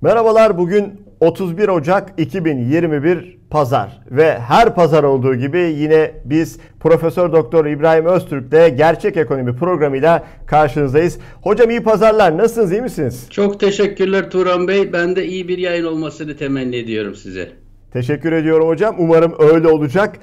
Merhabalar 0.00 0.58
bugün 0.58 1.00
31 1.20 1.68
Ocak 1.68 2.14
2021 2.16 3.38
Pazar 3.50 4.00
ve 4.10 4.38
her 4.38 4.74
pazar 4.74 5.02
olduğu 5.02 5.34
gibi 5.34 5.58
yine 5.58 6.12
biz 6.24 6.58
Profesör 6.80 7.32
Doktor 7.32 7.66
İbrahim 7.66 8.06
Öztürk'le 8.06 8.76
Gerçek 8.76 9.16
Ekonomi 9.16 9.56
programıyla 9.56 10.24
karşınızdayız. 10.46 11.18
Hocam 11.42 11.70
iyi 11.70 11.82
pazarlar. 11.82 12.38
Nasılsınız? 12.38 12.72
iyi 12.72 12.82
misiniz? 12.82 13.26
Çok 13.30 13.60
teşekkürler 13.60 14.30
Turan 14.30 14.68
Bey. 14.68 14.92
Ben 14.92 15.16
de 15.16 15.26
iyi 15.26 15.48
bir 15.48 15.58
yayın 15.58 15.84
olmasını 15.84 16.36
temenni 16.36 16.76
ediyorum 16.76 17.14
size. 17.14 17.48
Teşekkür 17.92 18.32
ediyorum 18.32 18.68
hocam. 18.68 18.96
Umarım 18.98 19.34
öyle 19.38 19.68
olacak. 19.68 20.16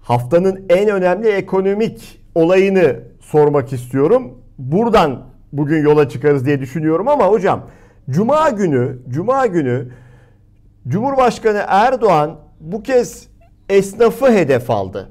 Haftanın 0.00 0.64
en 0.68 0.88
önemli 0.88 1.28
ekonomik 1.28 2.20
olayını 2.34 2.96
sormak 3.20 3.72
istiyorum. 3.72 4.38
Buradan 4.58 5.26
bugün 5.52 5.82
yola 5.82 6.08
çıkarız 6.08 6.46
diye 6.46 6.60
düşünüyorum 6.60 7.08
ama 7.08 7.26
hocam 7.26 7.70
Cuma 8.10 8.50
günü, 8.50 8.98
Cuma 9.08 9.46
günü 9.46 9.88
Cumhurbaşkanı 10.88 11.64
Erdoğan 11.66 12.36
bu 12.60 12.82
kez 12.82 13.28
esnafı 13.68 14.32
hedef 14.32 14.70
aldı. 14.70 15.10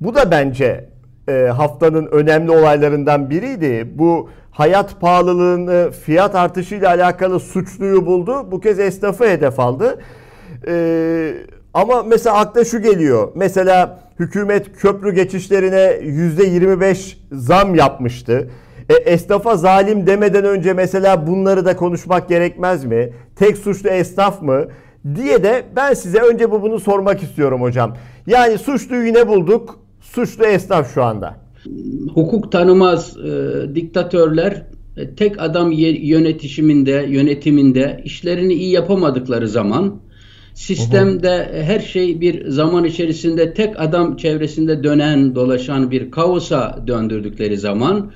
Bu 0.00 0.14
da 0.14 0.30
bence 0.30 0.90
e, 1.28 1.32
haftanın 1.32 2.06
önemli 2.06 2.50
olaylarından 2.50 3.30
biriydi. 3.30 3.92
Bu 3.94 4.30
hayat 4.50 5.00
pahalılığını, 5.00 5.90
fiyat 5.90 6.34
artışıyla 6.34 6.88
alakalı 6.88 7.40
suçluyu 7.40 8.06
buldu. 8.06 8.50
Bu 8.50 8.60
kez 8.60 8.78
esnafı 8.78 9.24
hedef 9.24 9.60
aldı. 9.60 9.98
E, 10.68 11.34
ama 11.74 12.02
mesela 12.02 12.36
akla 12.36 12.64
şu 12.64 12.82
geliyor. 12.82 13.32
Mesela 13.34 14.00
hükümet 14.18 14.72
köprü 14.76 15.14
geçişlerine 15.14 16.00
%25 16.02 17.16
zam 17.32 17.74
yapmıştı. 17.74 18.50
E, 18.88 18.94
esnafa 18.94 19.56
zalim 19.56 20.06
demeden 20.06 20.44
önce 20.44 20.72
mesela 20.72 21.26
bunları 21.26 21.64
da 21.64 21.76
konuşmak 21.76 22.28
gerekmez 22.28 22.84
mi? 22.84 23.12
Tek 23.36 23.58
suçlu 23.58 23.88
esnaf 23.88 24.42
mı? 24.42 24.64
Diye 25.14 25.42
de 25.42 25.64
ben 25.76 25.94
size 25.94 26.18
önce 26.18 26.50
bu 26.50 26.62
bunu 26.62 26.80
sormak 26.80 27.22
istiyorum 27.22 27.62
hocam. 27.62 27.96
Yani 28.26 28.58
suçluyu 28.58 29.06
yine 29.06 29.28
bulduk. 29.28 29.78
Suçlu 30.00 30.44
esnaf 30.44 30.94
şu 30.94 31.04
anda. 31.04 31.36
Hukuk 32.14 32.52
tanımaz 32.52 33.16
e, 33.16 33.74
diktatörler 33.74 34.66
e, 34.96 35.14
tek 35.14 35.42
adam 35.42 35.72
yönetişiminde, 35.72 37.06
yönetiminde 37.08 38.00
işlerini 38.04 38.52
iyi 38.52 38.70
yapamadıkları 38.70 39.48
zaman 39.48 40.00
sistemde 40.54 41.62
her 41.62 41.80
şey 41.80 42.20
bir 42.20 42.48
zaman 42.48 42.84
içerisinde 42.84 43.54
tek 43.54 43.80
adam 43.80 44.16
çevresinde 44.16 44.82
dönen, 44.82 45.34
dolaşan 45.34 45.90
bir 45.90 46.10
kaosa 46.10 46.84
döndürdükleri 46.86 47.58
zaman 47.58 48.12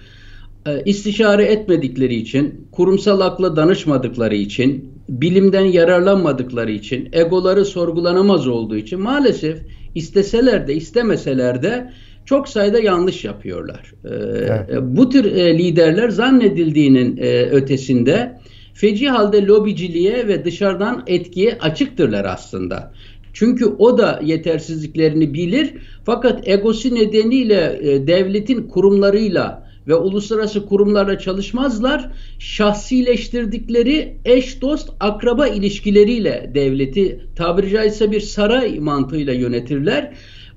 e, 0.66 0.82
istişare 0.84 1.44
etmedikleri 1.44 2.14
için, 2.14 2.68
kurumsal 2.72 3.20
akla 3.20 3.56
danışmadıkları 3.56 4.34
için, 4.34 4.92
bilimden 5.08 5.64
yararlanmadıkları 5.64 6.70
için, 6.70 7.08
egoları 7.12 7.64
sorgulanamaz 7.64 8.48
olduğu 8.48 8.77
için 8.77 9.00
maalesef 9.00 9.58
isteseler 9.94 10.69
de 10.69 10.74
istemeseler 10.74 11.62
de 11.62 11.92
çok 12.24 12.48
sayıda 12.48 12.78
yanlış 12.78 13.24
yapıyorlar. 13.24 13.92
E, 14.04 14.08
evet. 14.08 14.70
E, 14.70 14.96
bu 14.96 15.08
tür 15.08 15.24
liderler 15.34 16.08
zannedildiğinin 16.08 17.16
ötesinde 17.50 18.38
feci 18.74 19.08
halde 19.08 19.47
lobiciliğe 19.47 20.28
ve 20.28 20.44
dışarıdan 20.44 21.02
etkiye 21.06 21.58
açıktırlar 21.60 22.24
aslında. 22.24 22.92
Çünkü 23.32 23.64
o 23.64 23.98
da 23.98 24.20
yetersizliklerini 24.24 25.34
bilir 25.34 25.74
fakat 26.04 26.48
egosu 26.48 26.94
nedeniyle 26.94 27.80
devletin 28.06 28.69
kurumlarıyla 28.69 29.72
ve 29.88 29.94
uluslararası 29.94 30.66
kurumlarla 30.66 31.19
çalışmazlar. 31.19 32.11
Şahsileştirdikleri 32.38 34.16
eş 34.25 34.62
dost 34.62 34.91
akraba 35.00 35.47
ilişkileriyle 35.47 36.50
devleti 36.55 37.20
tabiri 37.36 37.70
caizse 37.70 38.10
bir 38.10 38.20
saray 38.20 38.78
mantığıyla 38.78 39.33
yönetirler. 39.33 40.12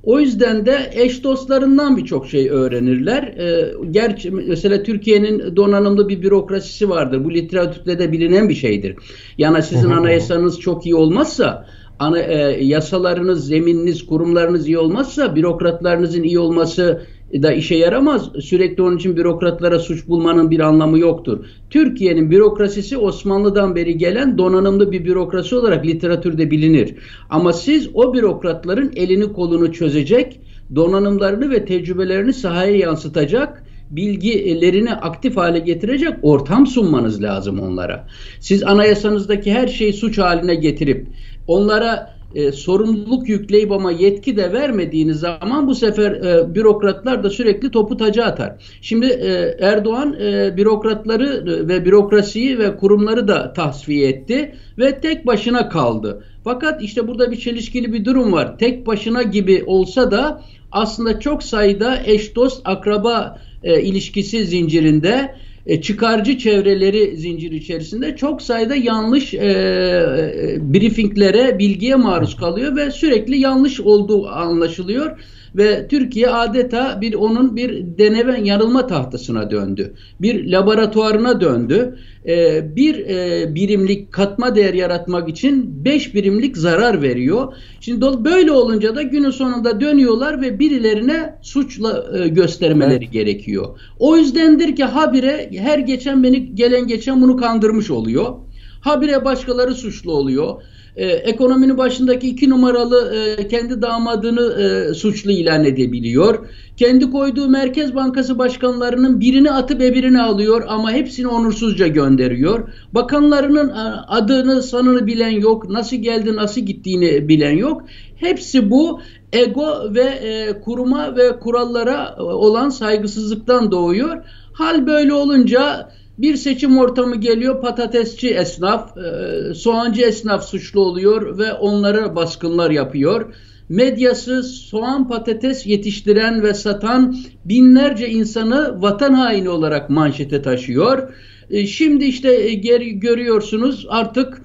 O 0.05 0.19
yüzden 0.19 0.65
de 0.65 0.91
eş 0.93 1.23
dostlarından 1.23 1.97
birçok 1.97 2.27
şey 2.27 2.49
öğrenirler. 2.49 3.23
Ee, 3.23 3.73
gerçi 3.91 4.31
mesela 4.31 4.83
Türkiye'nin 4.83 5.55
donanımlı 5.55 6.09
bir 6.09 6.21
bürokrasisi 6.21 6.89
vardır. 6.89 7.25
Bu 7.25 7.33
literatürde 7.33 7.99
de 7.99 8.11
bilinen 8.11 8.49
bir 8.49 8.55
şeydir. 8.55 8.95
Yani 9.37 9.63
sizin 9.63 9.89
anayasanız 9.89 10.59
çok 10.59 10.85
iyi 10.85 10.95
olmazsa 10.95 11.67
ana, 11.99 12.19
e, 12.19 12.65
yasalarınız, 12.65 13.47
zemininiz, 13.47 14.05
kurumlarınız 14.05 14.67
iyi 14.67 14.77
olmazsa 14.77 15.35
bürokratlarınızın 15.35 16.23
iyi 16.23 16.39
olması 16.39 17.01
da 17.43 17.51
işe 17.51 17.75
yaramaz. 17.75 18.29
Sürekli 18.41 18.83
onun 18.83 18.97
için 18.97 19.17
bürokratlara 19.17 19.79
suç 19.79 20.07
bulmanın 20.07 20.51
bir 20.51 20.59
anlamı 20.59 20.99
yoktur. 20.99 21.45
Türkiye'nin 21.69 22.31
bürokrasisi 22.31 22.97
Osmanlı'dan 22.97 23.75
beri 23.75 23.97
gelen 23.97 24.37
donanımlı 24.37 24.91
bir 24.91 25.05
bürokrasi 25.05 25.55
olarak 25.55 25.85
literatürde 25.85 26.51
bilinir. 26.51 26.95
Ama 27.29 27.53
siz 27.53 27.89
o 27.93 28.13
bürokratların 28.13 28.91
elini 28.95 29.33
kolunu 29.33 29.73
çözecek, 29.73 30.39
donanımlarını 30.75 31.51
ve 31.51 31.65
tecrübelerini 31.65 32.33
sahaya 32.33 32.75
yansıtacak, 32.75 33.63
bilgilerini 33.91 34.93
aktif 34.93 35.37
hale 35.37 35.59
getirecek 35.59 36.13
ortam 36.21 36.67
sunmanız 36.67 37.23
lazım 37.23 37.59
onlara. 37.59 38.07
Siz 38.39 38.63
anayasanızdaki 38.63 39.53
her 39.53 39.67
şeyi 39.67 39.93
suç 39.93 40.17
haline 40.17 40.55
getirip 40.55 41.07
onlara 41.47 42.14
e, 42.35 42.51
sorumluluk 42.51 43.29
yükleyip 43.29 43.71
ama 43.71 43.91
yetki 43.91 44.37
de 44.37 44.53
vermediğiniz 44.53 45.19
zaman 45.19 45.67
bu 45.67 45.75
sefer 45.75 46.11
e, 46.11 46.55
bürokratlar 46.55 47.23
da 47.23 47.29
sürekli 47.29 47.71
topu 47.71 47.97
taca 47.97 48.25
atar. 48.25 48.55
Şimdi 48.81 49.05
e, 49.05 49.57
Erdoğan 49.59 50.13
e, 50.21 50.57
bürokratları 50.57 51.45
ve 51.67 51.85
bürokrasiyi 51.85 52.59
ve 52.59 52.77
kurumları 52.77 53.27
da 53.27 53.53
tasfiye 53.53 54.09
etti 54.09 54.55
ve 54.77 54.99
tek 54.99 55.27
başına 55.27 55.69
kaldı. 55.69 56.23
Fakat 56.43 56.83
işte 56.83 57.07
burada 57.07 57.31
bir 57.31 57.37
çelişkili 57.37 57.93
bir 57.93 58.05
durum 58.05 58.33
var. 58.33 58.57
Tek 58.57 58.87
başına 58.87 59.23
gibi 59.23 59.63
olsa 59.65 60.11
da 60.11 60.41
aslında 60.71 61.19
çok 61.19 61.43
sayıda 61.43 61.97
eş 62.05 62.35
dost 62.35 62.61
akraba 62.65 63.39
e, 63.63 63.81
ilişkisi 63.81 64.45
zincirinde 64.45 65.35
e, 65.65 65.81
çıkarcı 65.81 66.37
çevreleri 66.37 67.17
zincir 67.17 67.51
içerisinde 67.51 68.15
çok 68.15 68.41
sayıda 68.41 68.75
yanlış 68.75 69.33
e, 69.33 69.37
e, 69.37 70.73
briefinglere, 70.73 71.59
bilgiye 71.59 71.95
maruz 71.95 72.35
kalıyor 72.35 72.75
ve 72.75 72.91
sürekli 72.91 73.39
yanlış 73.39 73.79
olduğu 73.79 74.27
anlaşılıyor 74.27 75.19
ve 75.55 75.87
Türkiye 75.87 76.29
adeta 76.29 77.01
bir 77.01 77.13
onun 77.13 77.55
bir 77.55 77.97
deneme 77.97 78.41
yanılma 78.43 78.87
tahtasına 78.87 79.51
döndü. 79.51 79.93
Bir 80.21 80.51
laboratuvarına 80.51 81.41
döndü. 81.41 81.97
Ee, 82.27 82.75
bir 82.75 82.99
e, 82.99 83.55
birimlik 83.55 84.11
katma 84.11 84.55
değer 84.55 84.73
yaratmak 84.73 85.29
için 85.29 85.85
beş 85.85 86.13
birimlik 86.15 86.57
zarar 86.57 87.01
veriyor. 87.01 87.53
Şimdi 87.79 88.01
böyle 88.01 88.51
olunca 88.51 88.95
da 88.95 89.01
günün 89.01 89.31
sonunda 89.31 89.81
dönüyorlar 89.81 90.41
ve 90.41 90.59
birilerine 90.59 91.35
suçla 91.41 92.05
e, 92.17 92.27
göstermeleri 92.27 93.03
evet. 93.03 93.13
gerekiyor. 93.13 93.79
O 93.99 94.17
yüzdendir 94.17 94.75
ki 94.75 94.83
habire 94.83 95.49
her 95.57 95.79
geçen 95.79 96.23
beni 96.23 96.55
gelen 96.55 96.87
geçen 96.87 97.21
bunu 97.21 97.37
kandırmış 97.37 97.91
oluyor. 97.91 98.35
Habire 98.81 99.25
başkaları 99.25 99.75
suçlu 99.75 100.11
oluyor 100.11 100.61
e, 100.95 101.05
ekonominin 101.07 101.77
başındaki 101.77 102.27
iki 102.29 102.49
numaralı 102.49 103.15
e, 103.15 103.47
kendi 103.47 103.81
damadını 103.81 104.61
e, 104.61 104.93
suçlu 104.93 105.31
ilan 105.31 105.65
edebiliyor. 105.65 106.47
Kendi 106.77 107.11
koyduğu 107.11 107.49
Merkez 107.49 107.95
Bankası 107.95 108.37
başkanlarının 108.37 109.19
birini 109.19 109.51
atıp 109.51 109.81
öbürünü 109.81 110.21
alıyor 110.21 110.63
ama 110.67 110.91
hepsini 110.91 111.27
onursuzca 111.27 111.87
gönderiyor. 111.87 112.69
Bakanlarının 112.93 113.69
e, 113.69 113.73
adını 114.07 114.61
sanını 114.63 115.07
bilen 115.07 115.29
yok, 115.29 115.69
nasıl 115.69 115.97
geldi 115.97 116.35
nasıl 116.35 116.61
gittiğini 116.61 117.27
bilen 117.27 117.57
yok. 117.57 117.81
Hepsi 118.15 118.71
bu 118.71 118.99
ego 119.33 119.93
ve 119.95 120.03
e, 120.03 120.61
kuruma 120.61 121.15
ve 121.15 121.39
kurallara 121.39 122.15
olan 122.19 122.69
saygısızlıktan 122.69 123.71
doğuyor. 123.71 124.23
Hal 124.53 124.87
böyle 124.87 125.13
olunca 125.13 125.89
bir 126.17 126.35
seçim 126.35 126.77
ortamı 126.77 127.15
geliyor 127.15 127.61
patatesçi 127.61 128.29
esnaf, 128.29 128.97
e, 128.97 129.53
soğancı 129.53 130.01
esnaf 130.01 130.45
suçlu 130.45 130.81
oluyor 130.81 131.37
ve 131.37 131.53
onlara 131.53 132.15
baskınlar 132.15 132.71
yapıyor. 132.71 133.33
Medyası 133.69 134.43
soğan 134.43 135.07
patates 135.07 135.65
yetiştiren 135.65 136.43
ve 136.43 136.53
satan 136.53 137.17
binlerce 137.45 138.09
insanı 138.09 138.81
vatan 138.81 139.13
haini 139.13 139.49
olarak 139.49 139.89
manşete 139.89 140.41
taşıyor. 140.41 141.13
E, 141.49 141.67
şimdi 141.67 142.05
işte 142.05 142.33
e, 142.33 142.53
geri 142.53 142.99
görüyorsunuz 142.99 143.85
artık 143.89 144.41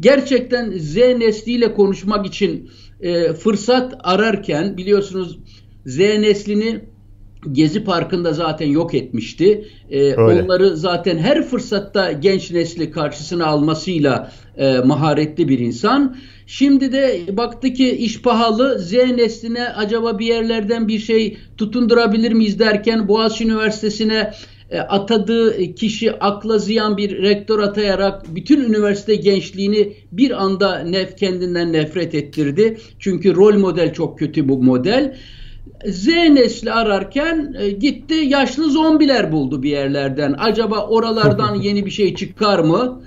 gerçekten 0.00 0.70
Z 0.70 0.96
nesliyle 0.96 1.74
konuşmak 1.74 2.26
için 2.26 2.70
fırsat 3.38 3.94
ararken 3.98 4.76
biliyorsunuz 4.76 5.38
Z 5.86 5.98
neslini 5.98 6.80
Gezi 7.52 7.84
Parkı'nda 7.84 8.32
zaten 8.32 8.66
yok 8.66 8.94
etmişti. 8.94 9.68
Ee, 9.90 10.14
onları 10.14 10.76
zaten 10.76 11.18
her 11.18 11.42
fırsatta 11.42 12.12
genç 12.12 12.50
nesli 12.50 12.90
karşısına 12.90 13.46
almasıyla 13.46 14.32
e, 14.56 14.78
maharetli 14.78 15.48
bir 15.48 15.58
insan. 15.58 16.16
Şimdi 16.46 16.92
de 16.92 17.20
baktı 17.32 17.72
ki 17.72 17.96
iş 17.96 18.22
pahalı. 18.22 18.78
Z 18.78 18.92
nesline 18.92 19.68
acaba 19.68 20.18
bir 20.18 20.26
yerlerden 20.26 20.88
bir 20.88 20.98
şey 20.98 21.36
tutundurabilir 21.58 22.32
miyiz 22.32 22.58
derken 22.58 23.08
Boğaziçi 23.08 23.44
Üniversitesi'ne 23.44 24.32
e, 24.70 24.78
atadığı 24.78 25.74
kişi 25.74 26.12
akla 26.12 26.58
ziyan 26.58 26.96
bir 26.96 27.22
rektör 27.22 27.58
atayarak 27.58 28.34
bütün 28.34 28.64
üniversite 28.64 29.14
gençliğini 29.14 29.92
bir 30.12 30.42
anda 30.44 30.78
nef 30.78 31.16
kendinden 31.16 31.72
nefret 31.72 32.14
ettirdi. 32.14 32.78
Çünkü 32.98 33.36
rol 33.36 33.58
model 33.58 33.92
çok 33.92 34.18
kötü 34.18 34.48
bu 34.48 34.62
model. 34.62 35.16
Z 35.86 36.06
nesli 36.06 36.72
ararken 36.72 37.54
e, 37.58 37.70
gitti 37.70 38.14
yaşlı 38.14 38.70
zombiler 38.70 39.32
buldu 39.32 39.62
bir 39.62 39.70
yerlerden. 39.70 40.34
Acaba 40.38 40.86
oralardan 40.86 41.54
yeni 41.62 41.86
bir 41.86 41.90
şey 41.90 42.14
çıkar 42.14 42.58
mı? 42.58 43.02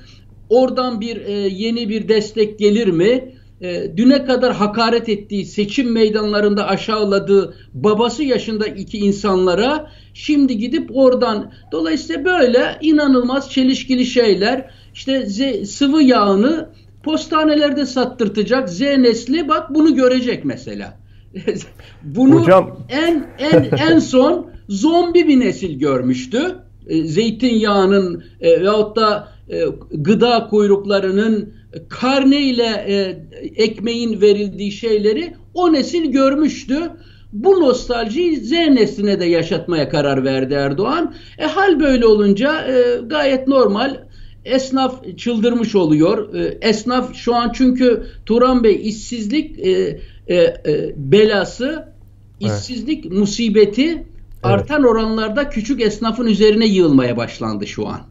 Oradan 0.49 1.01
bir 1.01 1.17
e, 1.21 1.31
yeni 1.31 1.89
bir 1.89 2.07
destek 2.07 2.59
gelir 2.59 2.87
mi? 2.87 3.33
E, 3.61 3.97
düne 3.97 4.25
kadar 4.25 4.53
hakaret 4.53 5.09
ettiği, 5.09 5.45
seçim 5.45 5.91
meydanlarında 5.91 6.67
aşağıladığı 6.67 7.55
babası 7.73 8.23
yaşında 8.23 8.67
iki 8.67 8.97
insanlara 8.97 9.91
şimdi 10.13 10.57
gidip 10.57 10.89
oradan 10.93 11.51
dolayısıyla 11.71 12.25
böyle 12.25 12.77
inanılmaz 12.81 13.51
çelişkili 13.51 14.05
şeyler 14.05 14.71
işte 14.93 15.25
Z, 15.25 15.69
sıvı 15.69 16.03
yağını 16.03 16.69
postanelerde 17.03 17.85
sattırtacak 17.85 18.69
Z 18.69 18.81
nesli 18.81 19.47
bak 19.47 19.73
bunu 19.73 19.95
görecek 19.95 20.45
mesela. 20.45 20.98
bunu 22.03 22.41
Hocam... 22.41 22.79
en 22.89 23.27
en 23.39 23.69
en 23.89 23.99
son 23.99 24.51
zombi 24.69 25.27
bir 25.27 25.39
nesil 25.39 25.79
görmüştü. 25.79 26.55
E, 26.87 27.03
zeytinyağının 27.03 28.23
e, 28.41 28.61
veyahut 28.61 28.95
da 28.95 29.27
e, 29.49 29.65
gıda 29.91 30.47
kuyruklarının 30.47 31.53
karneyle 31.89 32.85
e, 32.87 33.17
ekmeğin 33.63 34.21
verildiği 34.21 34.71
şeyleri 34.71 35.33
o 35.53 35.73
nesil 35.73 36.11
görmüştü. 36.11 36.91
Bu 37.33 37.61
nostaljiyi 37.61 38.37
Z 38.37 38.51
nesline 38.51 39.19
de 39.19 39.25
yaşatmaya 39.25 39.89
karar 39.89 40.23
verdi 40.23 40.53
Erdoğan. 40.53 41.13
E, 41.37 41.45
hal 41.45 41.79
böyle 41.79 42.05
olunca 42.05 42.67
e, 42.67 43.01
gayet 43.05 43.47
normal. 43.47 43.97
Esnaf 44.45 45.17
çıldırmış 45.17 45.75
oluyor. 45.75 46.33
E, 46.33 46.57
esnaf 46.61 47.15
şu 47.15 47.35
an 47.35 47.51
çünkü 47.53 48.03
Turan 48.25 48.63
Bey 48.63 48.79
işsizlik 48.83 49.59
e, 49.59 49.99
e, 50.29 50.35
e, 50.35 50.93
belası, 50.95 51.93
işsizlik 52.39 53.05
evet. 53.05 53.17
musibeti 53.17 53.89
evet. 53.89 54.05
artan 54.43 54.83
oranlarda 54.83 55.49
küçük 55.49 55.81
esnafın 55.81 56.25
üzerine 56.25 56.65
yığılmaya 56.65 57.17
başlandı 57.17 57.67
şu 57.67 57.87
an. 57.87 58.01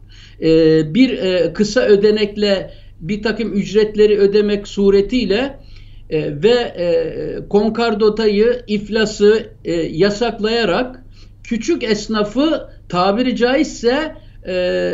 E, 0.41 0.93
bir 0.93 1.09
e, 1.09 1.53
kısa 1.53 1.81
ödenekle 1.81 2.73
bir 2.99 3.23
takım 3.23 3.53
ücretleri 3.53 4.17
ödemek 4.17 4.67
suretiyle 4.67 5.59
e, 6.09 6.43
ve 6.43 6.53
e, 6.53 7.47
konkardotayı, 7.49 8.63
iflası 8.67 9.49
e, 9.65 9.73
yasaklayarak 9.73 11.03
küçük 11.43 11.83
esnafı 11.83 12.69
tabiri 12.89 13.35
caizse 13.35 14.15
e, 14.47 14.93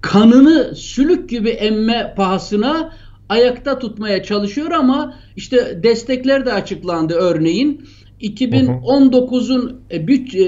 kanını 0.00 0.74
sülük 0.74 1.28
gibi 1.28 1.50
emme 1.50 2.14
pahasına 2.16 2.92
ayakta 3.28 3.78
tutmaya 3.78 4.22
çalışıyor 4.22 4.70
ama 4.70 5.14
işte 5.36 5.80
destekler 5.82 6.46
de 6.46 6.52
açıklandı 6.52 7.14
örneğin. 7.14 7.86
2019'un 8.20 9.80
e, 9.90 10.06
büt 10.06 10.34
e, 10.34 10.42
e, 10.42 10.44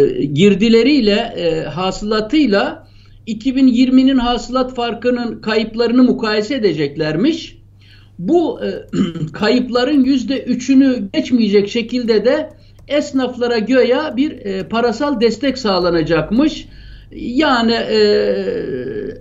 e, 0.00 0.24
girdileriyle 0.24 1.34
e, 1.36 1.62
hasılatıyla 1.62 2.88
2020'nin 3.26 4.18
hasılat 4.18 4.74
farkının 4.74 5.40
kayıplarını 5.40 6.02
mukayese 6.02 6.54
edeceklermiş. 6.54 7.58
Bu 8.18 8.60
e, 8.64 8.68
kayıpların 9.32 10.04
yüzde 10.04 10.42
üçünü 10.42 11.08
geçmeyecek 11.12 11.68
şekilde 11.68 12.24
de 12.24 12.50
esnaflara 12.88 13.58
göya 13.58 14.16
bir 14.16 14.32
e, 14.32 14.68
parasal 14.68 15.20
destek 15.20 15.58
sağlanacakmış. 15.58 16.68
Yani 17.12 17.72
e, 17.72 17.98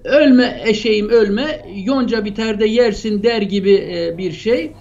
ölme 0.04 0.62
eşeğim 0.66 1.10
ölme 1.10 1.62
yonca 1.86 2.26
biter 2.26 2.60
de 2.60 2.66
yersin 2.66 3.24
der 3.24 3.42
gibi 3.42 3.74
e, 3.74 4.18
bir 4.18 4.32
şey. 4.32 4.72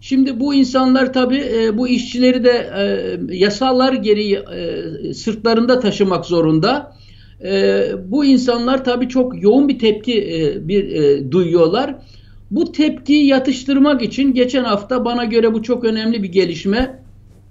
Şimdi 0.00 0.40
bu 0.40 0.54
insanlar 0.54 1.12
tabi 1.12 1.36
e, 1.36 1.78
bu 1.78 1.88
işçileri 1.88 2.44
de 2.44 2.50
e, 2.50 2.84
yasalar 3.36 3.92
gereği 3.92 4.34
e, 4.34 5.14
sırtlarında 5.14 5.80
taşımak 5.80 6.26
zorunda. 6.26 6.96
E, 7.44 7.84
bu 8.08 8.24
insanlar 8.24 8.84
tabii 8.84 9.08
çok 9.08 9.42
yoğun 9.42 9.68
bir 9.68 9.78
tepki 9.78 10.22
e, 10.22 10.68
bir 10.68 10.84
e, 10.84 11.32
duyuyorlar. 11.32 11.94
Bu 12.50 12.72
tepkiyi 12.72 13.26
yatıştırmak 13.26 14.02
için 14.02 14.34
geçen 14.34 14.64
hafta 14.64 15.04
bana 15.04 15.24
göre 15.24 15.54
bu 15.54 15.62
çok 15.62 15.84
önemli 15.84 16.22
bir 16.22 16.32
gelişme. 16.32 17.02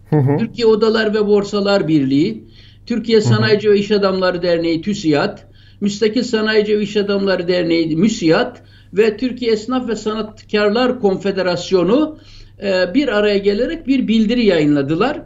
Hı 0.09 0.15
hı. 0.15 0.37
Türkiye 0.37 0.67
Odalar 0.67 1.13
ve 1.13 1.27
Borsalar 1.27 1.87
Birliği, 1.87 2.43
Türkiye 2.85 3.21
Sanayici 3.21 3.67
hı 3.67 3.71
hı. 3.71 3.75
ve 3.75 3.79
İş 3.79 3.91
Adamları 3.91 4.41
Derneği 4.41 4.81
TÜSİAD, 4.81 5.39
Müstakil 5.81 6.23
Sanayici 6.23 6.73
İş 6.73 6.97
Adamları 6.97 7.47
Derneği 7.47 7.97
MÜSİAD 7.97 8.57
ve 8.93 9.17
Türkiye 9.17 9.51
Esnaf 9.51 9.87
ve 9.87 9.95
Sanatkarlar 9.95 10.99
Konfederasyonu 10.99 12.17
e, 12.63 12.93
bir 12.93 13.07
araya 13.07 13.37
gelerek 13.37 13.87
bir 13.87 14.07
bildiri 14.07 14.45
yayınladılar. 14.45 15.21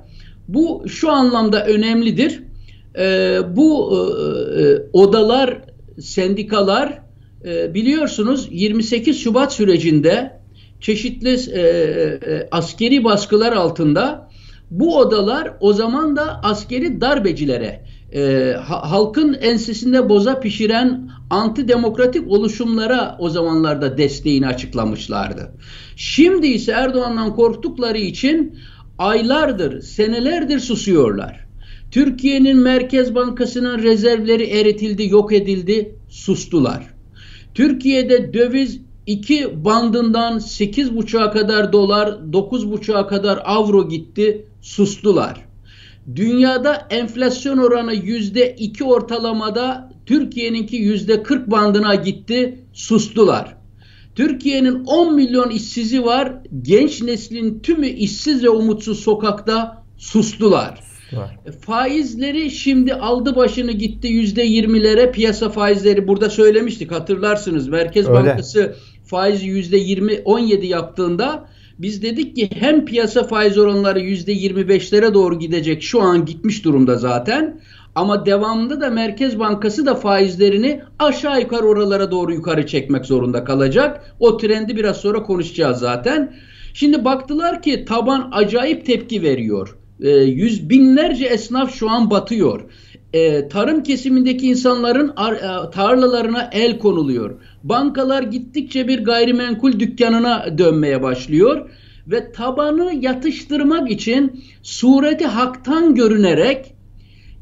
Bu 0.48 0.84
şu 0.88 1.12
anlamda 1.12 1.66
önemlidir 1.66 2.44
e, 2.98 3.40
bu 3.56 3.94
e, 3.94 4.62
e, 4.62 4.82
odalar, 4.94 5.62
sendikalar 6.00 7.02
e, 7.46 7.74
biliyorsunuz 7.74 8.48
28 8.52 9.20
Şubat 9.20 9.54
sürecinde 9.54 10.40
çeşitli 10.80 11.52
e, 11.52 11.62
e, 11.62 12.48
askeri 12.52 13.04
baskılar 13.04 13.54
altında 13.54 14.30
bu 14.72 14.98
odalar 14.98 15.54
o 15.60 15.74
zaman 15.74 16.16
da 16.16 16.42
askeri 16.44 17.02
darbecilere, 17.02 17.86
e, 18.14 18.54
halkın 18.62 19.38
ensesinde 19.42 20.10
boza 20.10 20.40
pişiren 20.40 21.10
antidemokratik 21.30 22.32
oluşumlara 22.32 23.16
o 23.20 23.30
zamanlarda 23.30 23.98
desteğini 23.98 24.48
açıklamışlardı. 24.48 25.52
Şimdi 25.96 26.48
ise 26.48 26.72
Erdoğan'dan 26.72 27.36
korktukları 27.36 27.98
için 27.98 28.60
aylardır, 28.98 29.82
senelerdir 29.82 30.60
susuyorlar. 30.60 31.48
Türkiye'nin 31.92 32.58
Merkez 32.58 33.16
Bankası'nın 33.16 33.84
rezervleri 33.84 34.44
eritildi, 34.44 35.10
yok 35.10 35.34
edildi, 35.34 35.96
sustular. 36.10 36.94
Türkiye'de 37.54 38.34
döviz 38.34 38.82
2 39.06 39.66
bandından 39.66 40.38
8,5'a 40.38 41.32
kadar 41.32 41.74
dolar, 41.74 42.08
9,5'a 42.08 43.08
kadar 43.08 43.40
avro 43.46 43.90
gitti, 43.90 44.46
sustular. 44.62 45.47
Dünyada 46.16 46.88
enflasyon 46.90 47.58
oranı 47.58 47.94
%2 47.94 48.84
ortalamada 48.84 49.90
Türkiye'ninki 50.06 50.78
%40 50.78 51.52
bandına 51.52 51.96
gitti, 51.96 52.60
sustular. 52.74 53.58
Türkiye'nin 54.16 54.84
10 54.86 55.16
milyon 55.16 55.50
işsizi 55.50 56.06
var, 56.06 56.34
genç 56.62 57.02
neslin 57.02 57.60
tümü 57.60 57.88
işsiz 57.88 58.44
ve 58.44 58.50
umutsuz 58.50 59.00
sokakta 59.00 59.84
sustular. 59.98 60.80
Var. 61.14 61.38
E, 61.46 61.52
faizleri 61.52 62.52
şimdi 62.52 62.94
aldı 62.94 63.36
başını 63.36 63.72
gitti 63.72 64.08
yüzde 64.08 64.44
yirmilere 64.44 65.12
piyasa 65.12 65.50
faizleri 65.50 66.08
burada 66.08 66.30
söylemiştik 66.30 66.92
hatırlarsınız. 66.92 67.68
Merkez 67.68 68.08
Öyle. 68.10 68.18
Bankası 68.18 68.76
faizi 69.06 69.48
yüzde 69.48 69.78
yirmi 69.78 70.22
on 70.26 70.40
yedi 70.40 70.68
yaptığında 70.68 71.48
biz 71.80 72.02
dedik 72.02 72.36
ki 72.36 72.50
hem 72.54 72.86
piyasa 72.86 73.24
faiz 73.24 73.58
oranları 73.58 74.00
yüzde 74.00 74.32
yirmi 74.32 74.68
beşlere 74.68 75.14
doğru 75.14 75.40
gidecek 75.40 75.84
şu 75.84 76.02
an 76.02 76.26
gitmiş 76.26 76.66
durumda 76.66 76.96
zaten. 76.96 77.62
Ama 77.96 78.26
devamında 78.26 78.82
da 78.82 78.90
Merkez 78.90 79.40
Bankası 79.40 79.86
da 79.86 79.96
faizlerini 79.96 80.82
aşağı 81.00 81.42
yukarı 81.42 81.68
oralara 81.68 82.12
doğru 82.12 82.34
yukarı 82.34 82.68
çekmek 82.68 83.06
zorunda 83.06 83.44
kalacak. 83.44 84.16
O 84.20 84.38
trendi 84.38 84.76
biraz 84.76 84.98
sonra 84.98 85.24
konuşacağız 85.24 85.80
zaten. 85.80 86.36
Şimdi 86.74 87.06
baktılar 87.06 87.62
ki 87.62 87.86
taban 87.86 88.30
acayip 88.32 88.86
tepki 88.86 89.22
veriyor 89.22 89.78
e, 90.02 90.10
yüz 90.10 90.70
binlerce 90.70 91.26
esnaf 91.26 91.76
şu 91.76 91.90
an 91.90 92.10
batıyor. 92.10 92.62
E, 93.14 93.48
tarım 93.48 93.84
kesimindeki 93.84 94.48
insanların 94.48 95.14
ar, 95.16 95.34
e, 95.34 95.70
tarlalarına 95.72 96.50
el 96.52 96.80
konuluyor. 96.80 97.40
Bankalar 97.64 98.24
gittikçe 98.24 98.88
bir 98.88 99.04
gayrimenkul 99.04 99.80
dükkanına 99.80 100.58
dönmeye 100.58 101.04
başlıyor 101.04 101.70
ve 102.08 102.32
tabanı 102.32 102.94
yatıştırmak 103.02 103.92
için 103.92 104.44
sureti 104.64 105.26
haktan 105.26 105.96
görünerek 105.96 106.74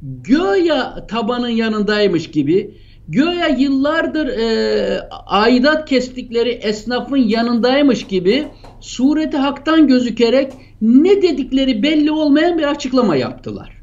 göya 0.01 1.07
tabanın 1.07 1.49
yanındaymış 1.49 2.31
gibi 2.31 2.75
göya 3.07 3.47
yıllardır 3.47 4.27
e, 4.27 4.99
aidat 5.27 5.89
kestikleri 5.89 6.49
esnafın 6.49 7.17
yanındaymış 7.17 8.03
gibi 8.03 8.47
sureti 8.81 9.37
haktan 9.37 9.87
gözükerek 9.87 10.53
ne 10.81 11.21
dedikleri 11.21 11.83
belli 11.83 12.11
olmayan 12.11 12.57
bir 12.57 12.63
açıklama 12.63 13.15
yaptılar. 13.15 13.74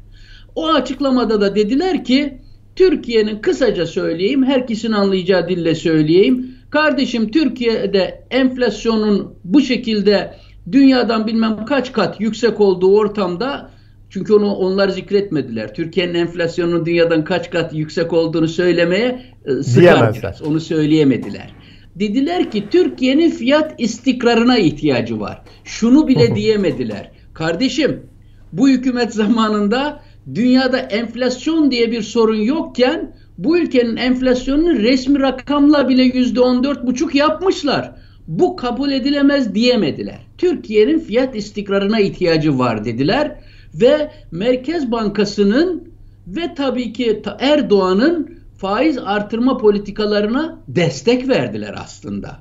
O 0.55 0.67
açıklamada 0.67 1.41
da 1.41 1.55
dediler 1.55 2.03
ki 2.03 2.37
Türkiye'nin 2.75 3.39
kısaca 3.39 3.85
söyleyeyim, 3.85 4.43
herkesin 4.43 4.91
anlayacağı 4.91 5.49
dille 5.49 5.75
söyleyeyim. 5.75 6.55
Kardeşim 6.69 7.31
Türkiye'de 7.31 8.25
enflasyonun 8.31 9.35
bu 9.43 9.61
şekilde 9.61 10.33
dünyadan 10.71 11.27
bilmem 11.27 11.65
kaç 11.65 11.91
kat 11.91 12.21
yüksek 12.21 12.59
olduğu 12.59 12.97
ortamda 12.97 13.69
Çünkü 14.09 14.33
onu 14.33 14.53
onlar 14.53 14.89
zikretmediler. 14.89 15.73
Türkiye'nin 15.73 16.13
enflasyonunun 16.13 16.85
dünyadan 16.85 17.23
kaç 17.23 17.51
kat 17.51 17.73
yüksek 17.73 18.13
olduğunu 18.13 18.47
söylemeye 18.47 19.21
e, 19.45 19.63
sıkar 19.63 20.15
biraz. 20.15 20.41
Onu 20.41 20.59
söyleyemediler. 20.59 21.53
Dediler 21.95 22.51
ki 22.51 22.63
Türkiye'nin 22.71 23.29
fiyat 23.29 23.75
istikrarına 23.77 24.57
ihtiyacı 24.57 25.19
var. 25.19 25.41
Şunu 25.63 26.07
bile 26.07 26.35
diyemediler. 26.35 27.11
Kardeşim 27.33 28.03
bu 28.51 28.69
hükümet 28.69 29.13
zamanında 29.13 30.01
dünyada 30.35 30.77
enflasyon 30.77 31.71
diye 31.71 31.91
bir 31.91 32.01
sorun 32.01 32.41
yokken 32.41 33.15
bu 33.37 33.57
ülkenin 33.57 33.95
enflasyonunu 33.95 34.79
resmi 34.79 35.19
rakamla 35.19 35.89
bile 35.89 36.03
yüzde 36.03 36.39
on 36.39 36.63
dört 36.63 36.85
buçuk 36.85 37.15
yapmışlar. 37.15 37.95
Bu 38.27 38.55
kabul 38.55 38.91
edilemez 38.91 39.55
diyemediler. 39.55 40.19
Türkiye'nin 40.37 40.99
fiyat 40.99 41.35
istikrarına 41.35 41.99
ihtiyacı 41.99 42.59
var 42.59 42.85
dediler 42.85 43.35
ve 43.73 44.11
Merkez 44.31 44.91
Bankası'nın 44.91 45.93
ve 46.27 46.53
tabii 46.55 46.93
ki 46.93 47.21
Erdoğan'ın 47.39 48.37
faiz 48.57 48.97
artırma 48.97 49.57
politikalarına 49.57 50.59
destek 50.67 51.29
verdiler 51.29 51.75
aslında. 51.83 52.39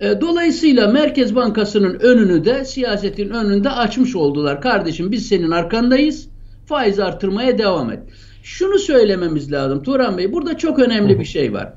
E, 0.00 0.20
dolayısıyla 0.20 0.88
Merkez 0.88 1.34
Bankası'nın 1.34 1.94
önünü 2.00 2.44
de 2.44 2.64
siyasetin 2.64 3.30
önünde 3.30 3.70
açmış 3.70 4.16
oldular. 4.16 4.60
Kardeşim 4.60 5.12
biz 5.12 5.26
senin 5.26 5.50
arkandayız. 5.50 6.28
Faiz 6.66 6.98
artırmaya 7.00 7.58
devam 7.58 7.92
et. 7.92 7.98
Şunu 8.42 8.78
söylememiz 8.78 9.52
lazım 9.52 9.82
Turan 9.82 10.18
Bey. 10.18 10.32
Burada 10.32 10.58
çok 10.58 10.78
önemli 10.78 11.20
bir 11.20 11.24
şey 11.24 11.52
var. 11.52 11.72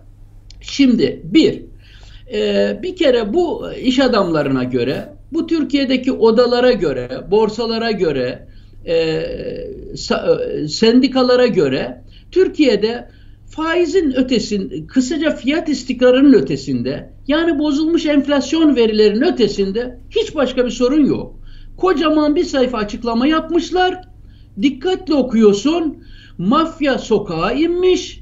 Şimdi 0.61 1.21
bir, 1.23 1.61
e, 2.33 2.79
bir 2.83 2.95
kere 2.95 3.33
bu 3.33 3.71
iş 3.71 3.99
adamlarına 3.99 4.63
göre, 4.63 5.13
bu 5.33 5.47
Türkiye'deki 5.47 6.11
odalara 6.11 6.71
göre, 6.71 7.09
borsalara 7.31 7.91
göre, 7.91 8.47
e, 8.85 8.95
e 8.95 10.67
sendikalara 10.67 11.47
göre 11.47 12.03
Türkiye'de 12.31 13.09
faizin 13.49 14.13
ötesin, 14.15 14.87
kısaca 14.87 15.35
fiyat 15.35 15.69
istikrarının 15.69 16.33
ötesinde, 16.33 17.09
yani 17.27 17.59
bozulmuş 17.59 18.05
enflasyon 18.05 18.75
verilerinin 18.75 19.21
ötesinde 19.21 19.99
hiç 20.09 20.35
başka 20.35 20.65
bir 20.65 20.71
sorun 20.71 21.05
yok. 21.05 21.35
Kocaman 21.77 22.35
bir 22.35 22.43
sayfa 22.43 22.77
açıklama 22.77 23.27
yapmışlar. 23.27 24.01
Dikkatli 24.61 25.13
okuyorsun. 25.13 25.97
Mafya 26.37 26.97
sokağa 26.97 27.51
inmiş. 27.51 28.21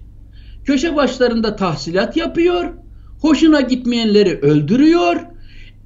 Köşe 0.65 0.95
başlarında 0.95 1.55
tahsilat 1.55 2.17
yapıyor. 2.17 2.73
Hoşuna 3.21 3.61
gitmeyenleri 3.61 4.39
öldürüyor. 4.39 5.15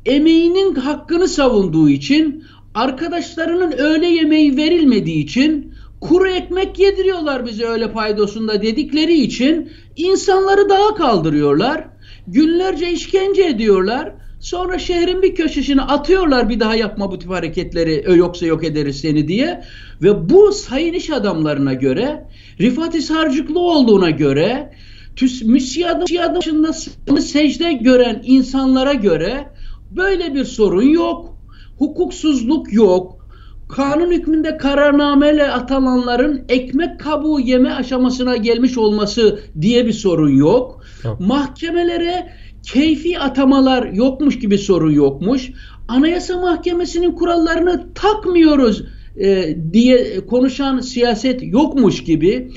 Emeğinin 0.05 0.75
hakkını 0.75 1.27
savunduğu 1.27 1.89
için, 1.89 2.43
arkadaşlarının 2.75 3.71
öğle 3.71 4.07
yemeği 4.07 4.57
verilmediği 4.57 5.23
için 5.23 5.73
kuru 6.01 6.29
ekmek 6.29 6.79
yediriyorlar 6.79 7.45
bize 7.45 7.65
öyle 7.65 7.91
paydosunda 7.91 8.61
dedikleri 8.61 9.13
için 9.13 9.71
insanları 9.95 10.69
dağa 10.69 10.95
kaldırıyorlar. 10.95 11.87
Günlerce 12.27 12.91
işkence 12.91 13.43
ediyorlar. 13.43 14.13
Sonra 14.39 14.79
şehrin 14.79 15.22
bir 15.22 15.36
köşesine 15.36 15.81
atıyorlar 15.81 16.50
bir 16.50 16.60
daha 16.60 16.75
yapma 16.75 17.12
bu 17.12 17.19
tip 17.19 17.29
hareketleri 17.29 18.17
yoksa 18.17 18.46
yok 18.46 18.63
ederiz 18.63 19.00
seni 19.00 19.27
diye. 19.27 19.63
Ve 20.01 20.29
bu 20.29 20.51
sayın 20.51 20.93
iş 20.93 21.10
adamlarına 21.10 21.74
göre 21.74 22.25
Rifat 22.62 22.93
Hisarcıklı 22.93 23.60
olduğuna 23.60 24.10
göre 24.10 24.74
müsiyada 25.43 26.05
dışında 26.36 26.74
secde 27.22 27.74
gören 27.74 28.22
insanlara 28.25 28.93
göre 28.93 29.50
böyle 29.91 30.34
bir 30.34 30.46
sorun 30.46 30.89
yok. 30.89 31.38
Hukuksuzluk 31.77 32.74
yok 32.74 33.19
kanun 33.69 34.12
hükmünde 34.12 34.58
kararnameyle 34.58 35.51
atananların 35.51 36.46
ekmek 36.50 37.00
kabuğu 37.00 37.39
yeme 37.39 37.72
aşamasına 37.74 38.36
gelmiş 38.36 38.77
olması 38.77 39.39
diye 39.62 39.86
bir 39.86 39.93
sorun 39.93 40.29
yok. 40.29 40.84
yok. 41.03 41.19
Mahkemelere 41.19 42.34
keyfi 42.63 43.19
atamalar 43.19 43.85
yokmuş 43.93 44.39
gibi 44.39 44.57
sorun 44.57 44.91
yokmuş. 44.91 45.51
Anayasa 45.87 46.41
Mahkemesi'nin 46.41 47.11
kurallarını 47.11 47.93
takmıyoruz 47.93 48.83
e, 49.19 49.57
diye 49.73 50.25
konuşan 50.25 50.79
siyaset 50.79 51.43
yokmuş 51.43 52.03
gibi. 52.03 52.51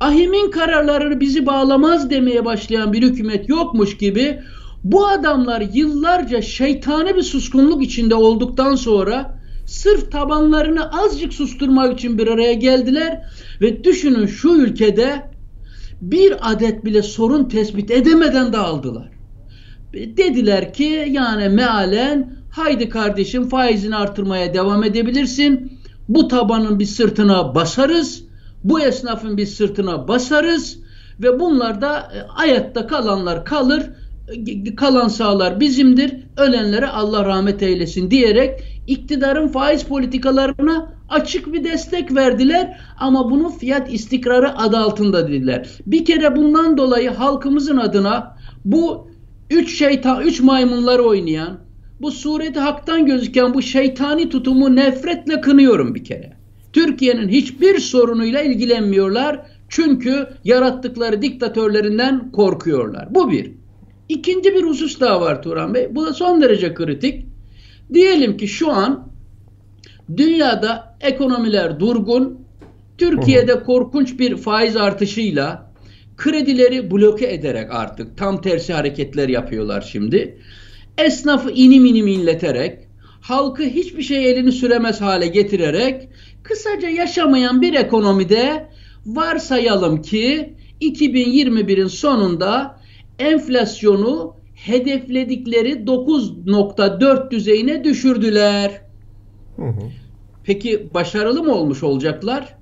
Ahimin 0.00 0.50
kararları 0.50 1.20
bizi 1.20 1.46
bağlamaz 1.46 2.10
demeye 2.10 2.44
başlayan 2.44 2.92
bir 2.92 3.02
hükümet 3.02 3.48
yokmuş 3.48 3.96
gibi 3.96 4.38
bu 4.84 5.06
adamlar 5.06 5.64
yıllarca 5.72 6.42
şeytani 6.42 7.16
bir 7.16 7.22
suskunluk 7.22 7.82
içinde 7.82 8.14
olduktan 8.14 8.74
sonra 8.74 9.38
sırf 9.66 10.12
tabanlarını 10.12 11.02
azıcık 11.02 11.34
susturmak 11.34 11.98
için 11.98 12.18
bir 12.18 12.26
araya 12.26 12.52
geldiler 12.52 13.24
ve 13.60 13.84
düşünün 13.84 14.26
şu 14.26 14.48
ülkede 14.48 15.30
bir 16.00 16.52
adet 16.52 16.84
bile 16.84 17.02
sorun 17.02 17.44
tespit 17.44 17.90
edemeden 17.90 18.52
dağıldılar. 18.52 19.17
Dediler 19.92 20.72
ki 20.72 21.08
yani 21.10 21.48
mealen 21.48 22.32
haydi 22.50 22.88
kardeşim 22.88 23.48
faizini 23.48 23.96
artırmaya 23.96 24.54
devam 24.54 24.84
edebilirsin. 24.84 25.72
Bu 26.08 26.28
tabanın 26.28 26.78
bir 26.78 26.84
sırtına 26.84 27.54
basarız. 27.54 28.24
Bu 28.64 28.80
esnafın 28.80 29.36
bir 29.36 29.46
sırtına 29.46 30.08
basarız 30.08 30.78
ve 31.22 31.40
bunlar 31.40 31.80
da 31.80 31.98
e, 31.98 32.18
hayatta 32.28 32.86
kalanlar 32.86 33.44
kalır. 33.44 33.82
Kalan 34.76 35.08
sağlar 35.08 35.60
bizimdir. 35.60 36.16
Ölenlere 36.36 36.86
Allah 36.86 37.24
rahmet 37.24 37.62
eylesin 37.62 38.10
diyerek 38.10 38.60
iktidarın 38.86 39.48
faiz 39.48 39.84
politikalarına 39.84 40.92
açık 41.08 41.52
bir 41.52 41.64
destek 41.64 42.14
verdiler 42.14 42.80
ama 42.98 43.30
bunu 43.30 43.48
fiyat 43.48 43.92
istikrarı 43.92 44.58
adı 44.58 44.76
altında 44.76 45.28
dediler. 45.28 45.68
Bir 45.86 46.04
kere 46.04 46.36
bundan 46.36 46.76
dolayı 46.76 47.10
halkımızın 47.10 47.76
adına 47.76 48.36
bu 48.64 49.08
üç 49.50 49.78
şeytan, 49.78 50.22
üç 50.22 50.40
maymunlar 50.40 50.98
oynayan, 50.98 51.58
bu 52.00 52.10
sureti 52.10 52.60
haktan 52.60 53.06
gözüken 53.06 53.54
bu 53.54 53.62
şeytani 53.62 54.28
tutumu 54.28 54.76
nefretle 54.76 55.40
kınıyorum 55.40 55.94
bir 55.94 56.04
kere. 56.04 56.32
Türkiye'nin 56.72 57.28
hiçbir 57.28 57.78
sorunuyla 57.78 58.42
ilgilenmiyorlar. 58.42 59.40
Çünkü 59.68 60.28
yarattıkları 60.44 61.22
diktatörlerinden 61.22 62.32
korkuyorlar. 62.32 63.14
Bu 63.14 63.30
bir. 63.30 63.50
İkinci 64.08 64.54
bir 64.54 64.62
husus 64.62 65.00
daha 65.00 65.20
var 65.20 65.42
Turan 65.42 65.74
Bey. 65.74 65.88
Bu 65.90 66.06
da 66.06 66.12
son 66.12 66.42
derece 66.42 66.74
kritik. 66.74 67.26
Diyelim 67.94 68.36
ki 68.36 68.48
şu 68.48 68.72
an 68.72 69.08
dünyada 70.16 70.96
ekonomiler 71.00 71.80
durgun, 71.80 72.38
Türkiye'de 72.98 73.62
korkunç 73.62 74.18
bir 74.18 74.36
faiz 74.36 74.76
artışıyla 74.76 75.67
kredileri 76.18 76.90
bloke 76.90 77.32
ederek 77.32 77.70
artık 77.70 78.16
tam 78.16 78.40
tersi 78.40 78.72
hareketler 78.72 79.28
yapıyorlar 79.28 79.80
şimdi. 79.80 80.38
Esnafı 80.98 81.50
inim 81.50 81.84
inim 81.84 82.06
inleterek, 82.06 82.78
halkı 83.20 83.62
hiçbir 83.62 84.02
şey 84.02 84.30
elini 84.30 84.52
süremez 84.52 85.00
hale 85.00 85.26
getirerek 85.26 86.08
kısaca 86.42 86.88
yaşamayan 86.88 87.62
bir 87.62 87.74
ekonomide 87.74 88.68
varsayalım 89.06 90.02
ki 90.02 90.54
2021'in 90.80 91.86
sonunda 91.86 92.80
enflasyonu 93.18 94.36
hedefledikleri 94.54 95.72
9.4 95.72 97.30
düzeyine 97.30 97.84
düşürdüler. 97.84 98.82
Hı 99.56 99.62
hı. 99.62 99.90
Peki 100.44 100.88
başarılı 100.94 101.42
mı 101.42 101.54
olmuş 101.54 101.82
olacaklar? 101.82 102.57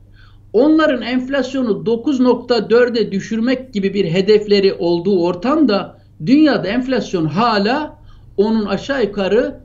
Onların 0.57 1.03
enflasyonu 1.03 1.71
9.4'e 1.71 3.13
düşürmek 3.13 3.73
gibi 3.73 3.95
bir 3.95 4.05
hedefleri 4.05 4.75
olduğu 4.75 5.23
ortamda 5.23 5.99
dünyada 6.27 6.69
enflasyon 6.69 7.27
hala 7.27 7.99
onun 8.37 8.67
aşağı 8.67 9.05
yukarı 9.05 9.61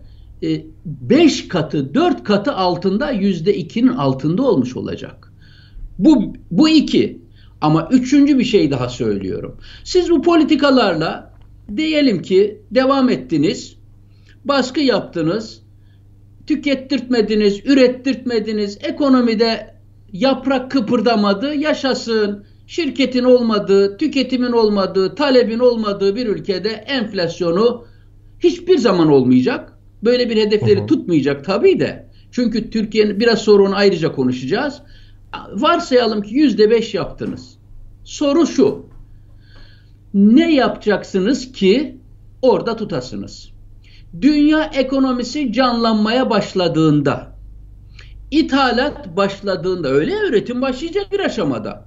5 0.85 1.45
e, 1.45 1.47
katı 1.47 1.93
4 1.93 2.23
katı 2.23 2.53
altında 2.53 3.13
%2'nin 3.13 3.87
altında 3.87 4.43
olmuş 4.43 4.77
olacak. 4.77 5.33
Bu, 5.99 6.33
bu 6.51 6.69
iki. 6.69 7.21
Ama 7.61 7.89
üçüncü 7.91 8.39
bir 8.39 8.43
şey 8.43 8.71
daha 8.71 8.89
söylüyorum. 8.89 9.57
Siz 9.83 10.09
bu 10.09 10.21
politikalarla 10.21 11.33
diyelim 11.75 12.21
ki 12.21 12.61
devam 12.71 13.09
ettiniz, 13.09 13.75
baskı 14.45 14.79
yaptınız, 14.79 15.61
tükettirtmediniz, 16.47 17.61
ürettirtmediniz, 17.65 18.77
ekonomide 18.81 19.70
yaprak 20.13 20.71
kıpırdamadı, 20.71 21.55
yaşasın, 21.55 22.45
şirketin 22.67 23.23
olmadığı, 23.23 23.97
tüketimin 23.97 24.51
olmadığı, 24.51 25.15
talebin 25.15 25.59
olmadığı 25.59 26.15
bir 26.15 26.27
ülkede 26.27 26.69
enflasyonu 26.69 27.85
hiçbir 28.39 28.77
zaman 28.77 29.07
olmayacak. 29.07 29.77
Böyle 30.03 30.29
bir 30.29 30.37
hedefleri 30.37 30.79
hı 30.79 30.83
hı. 30.83 30.87
tutmayacak 30.87 31.45
tabii 31.45 31.79
de. 31.79 32.11
Çünkü 32.31 32.69
Türkiye'nin 32.69 33.19
biraz 33.19 33.39
sonra 33.39 33.63
onu 33.63 33.75
ayrıca 33.75 34.11
konuşacağız. 34.11 34.81
Varsayalım 35.53 36.21
ki 36.21 36.35
yüzde 36.35 36.69
beş 36.69 36.93
yaptınız. 36.93 37.57
Soru 38.03 38.47
şu 38.47 38.85
ne 40.13 40.53
yapacaksınız 40.53 41.51
ki 41.51 41.97
orada 42.41 42.75
tutasınız? 42.75 43.51
Dünya 44.21 44.63
ekonomisi 44.63 45.53
canlanmaya 45.53 46.29
başladığında 46.29 47.30
ithalat 48.31 49.17
başladığında 49.17 49.89
öyle 49.89 50.13
üretim 50.27 50.61
başlayacak 50.61 51.11
bir 51.11 51.19
aşamada. 51.19 51.85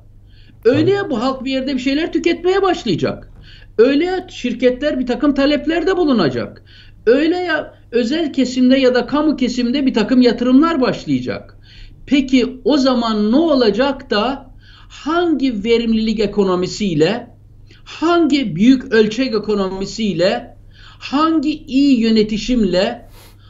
Öyle 0.64 0.90
ya 0.90 1.10
bu 1.10 1.22
halk 1.22 1.44
bir 1.44 1.52
yerde 1.52 1.74
bir 1.74 1.80
şeyler 1.80 2.12
tüketmeye 2.12 2.62
başlayacak. 2.62 3.30
Öyle 3.78 4.04
ya 4.04 4.26
şirketler 4.28 4.98
bir 4.98 5.06
takım 5.06 5.34
taleplerde 5.34 5.96
bulunacak. 5.96 6.62
Öyle 7.06 7.36
ya 7.36 7.74
özel 7.90 8.32
kesimde 8.32 8.76
ya 8.76 8.94
da 8.94 9.06
kamu 9.06 9.36
kesimde 9.36 9.86
bir 9.86 9.94
takım 9.94 10.22
yatırımlar 10.22 10.80
başlayacak. 10.80 11.58
Peki 12.06 12.60
o 12.64 12.76
zaman 12.76 13.32
ne 13.32 13.36
olacak 13.36 14.10
da 14.10 14.54
hangi 14.88 15.64
verimlilik 15.64 16.20
ekonomisiyle, 16.20 17.30
hangi 17.84 18.56
büyük 18.56 18.92
ölçek 18.92 19.34
ekonomisiyle, 19.34 20.56
hangi 20.98 21.64
iyi 21.64 22.00
yönetişimle, 22.00 23.03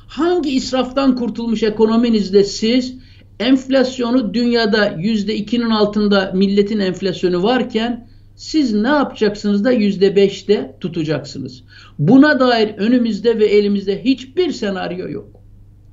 hangi 0.06 0.50
israftan 0.50 1.16
kurtulmuş 1.16 1.62
ekonominizle 1.62 2.44
siz 2.44 2.94
enflasyonu 3.40 4.34
dünyada 4.34 4.96
yüzde 4.99 5.34
ikinin 5.34 5.70
altında 5.70 6.32
milletin 6.34 6.78
enflasyonu 6.78 7.42
varken 7.42 8.08
siz 8.37 8.75
ne 8.75 8.88
yapacaksınız 8.88 9.64
da 9.64 9.73
yüzde 9.73 10.16
beşte 10.16 10.76
tutacaksınız. 10.80 11.62
Buna 11.99 12.40
dair 12.40 12.68
önümüzde 12.68 13.38
ve 13.38 13.46
elimizde 13.46 14.04
hiçbir 14.04 14.52
senaryo 14.52 15.08
yok. 15.08 15.30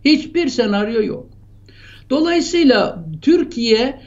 Hiçbir 0.06 0.48
senaryo 0.48 1.04
yok. 1.04 1.30
Dolayısıyla 2.10 3.06
Türkiye 3.22 4.02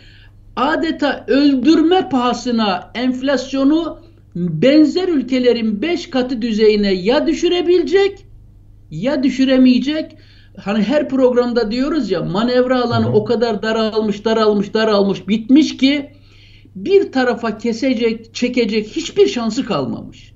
adeta 0.56 1.25
öldürme 1.28 2.08
pahasına 2.08 2.90
enflasyonu 2.94 3.99
benzer 4.37 5.08
ülkelerin 5.08 5.82
5 5.82 6.11
katı 6.11 6.42
düzeyine 6.42 6.92
ya 6.94 7.26
düşürebilecek 7.26 8.26
ya 9.02 9.22
düşüremeyecek. 9.22 10.16
Hani 10.60 10.82
her 10.82 11.08
programda 11.08 11.70
diyoruz 11.70 12.10
ya 12.10 12.22
manevra 12.22 12.82
alanı 12.82 13.12
o 13.12 13.24
kadar 13.24 13.62
daralmış, 13.62 14.24
daralmış, 14.24 14.74
daralmış, 14.74 15.28
bitmiş 15.28 15.76
ki 15.76 16.10
bir 16.74 17.12
tarafa 17.12 17.58
kesecek, 17.58 18.34
çekecek 18.34 18.86
hiçbir 18.86 19.26
şansı 19.26 19.64
kalmamış. 19.64 20.32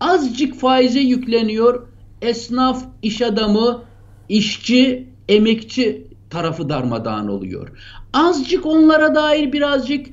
Azıcık 0.00 0.54
faize 0.54 1.00
yükleniyor. 1.00 1.88
Esnaf, 2.22 2.84
iş 3.02 3.22
adamı, 3.22 3.82
işçi, 4.28 5.08
emekçi 5.28 6.06
tarafı 6.30 6.68
darmadağın 6.68 7.28
oluyor. 7.28 7.68
Azıcık 8.12 8.66
onlara 8.66 9.14
dair 9.14 9.52
birazcık 9.52 10.06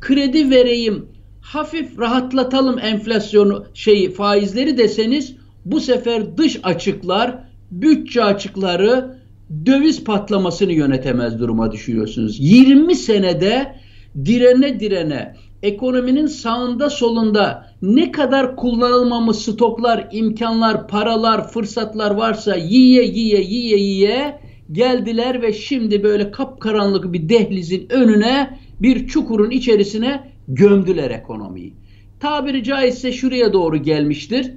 kredi 0.00 0.50
vereyim, 0.50 1.06
hafif 1.40 1.98
rahatlatalım 1.98 2.78
enflasyonu 2.78 3.66
şeyi 3.74 4.10
faizleri 4.10 4.78
deseniz 4.78 5.36
bu 5.64 5.80
sefer 5.80 6.36
dış 6.36 6.60
açıklar, 6.62 7.38
bütçe 7.70 8.24
açıkları 8.24 9.18
döviz 9.66 10.04
patlamasını 10.04 10.72
yönetemez 10.72 11.38
duruma 11.38 11.72
düşüyorsunuz. 11.72 12.36
20 12.40 12.94
senede 12.94 13.76
direne 14.24 14.80
direne 14.80 15.34
ekonominin 15.62 16.26
sağında 16.26 16.90
solunda 16.90 17.66
ne 17.82 18.12
kadar 18.12 18.56
kullanılmamış 18.56 19.36
stoklar, 19.36 20.08
imkanlar, 20.12 20.88
paralar, 20.88 21.48
fırsatlar 21.48 22.10
varsa 22.10 22.56
yiye 22.56 23.04
yiye 23.04 23.40
yiye 23.40 23.78
yiye 23.78 24.40
geldiler 24.72 25.42
ve 25.42 25.52
şimdi 25.52 26.02
böyle 26.02 26.30
kapkaranlık 26.30 27.12
bir 27.12 27.28
dehlizin 27.28 27.86
önüne 27.90 28.58
bir 28.80 29.06
çukurun 29.06 29.50
içerisine 29.50 30.32
gömdüler 30.48 31.10
ekonomiyi. 31.10 31.74
Tabiri 32.20 32.64
caizse 32.64 33.12
şuraya 33.12 33.52
doğru 33.52 33.76
gelmiştir. 33.76 34.52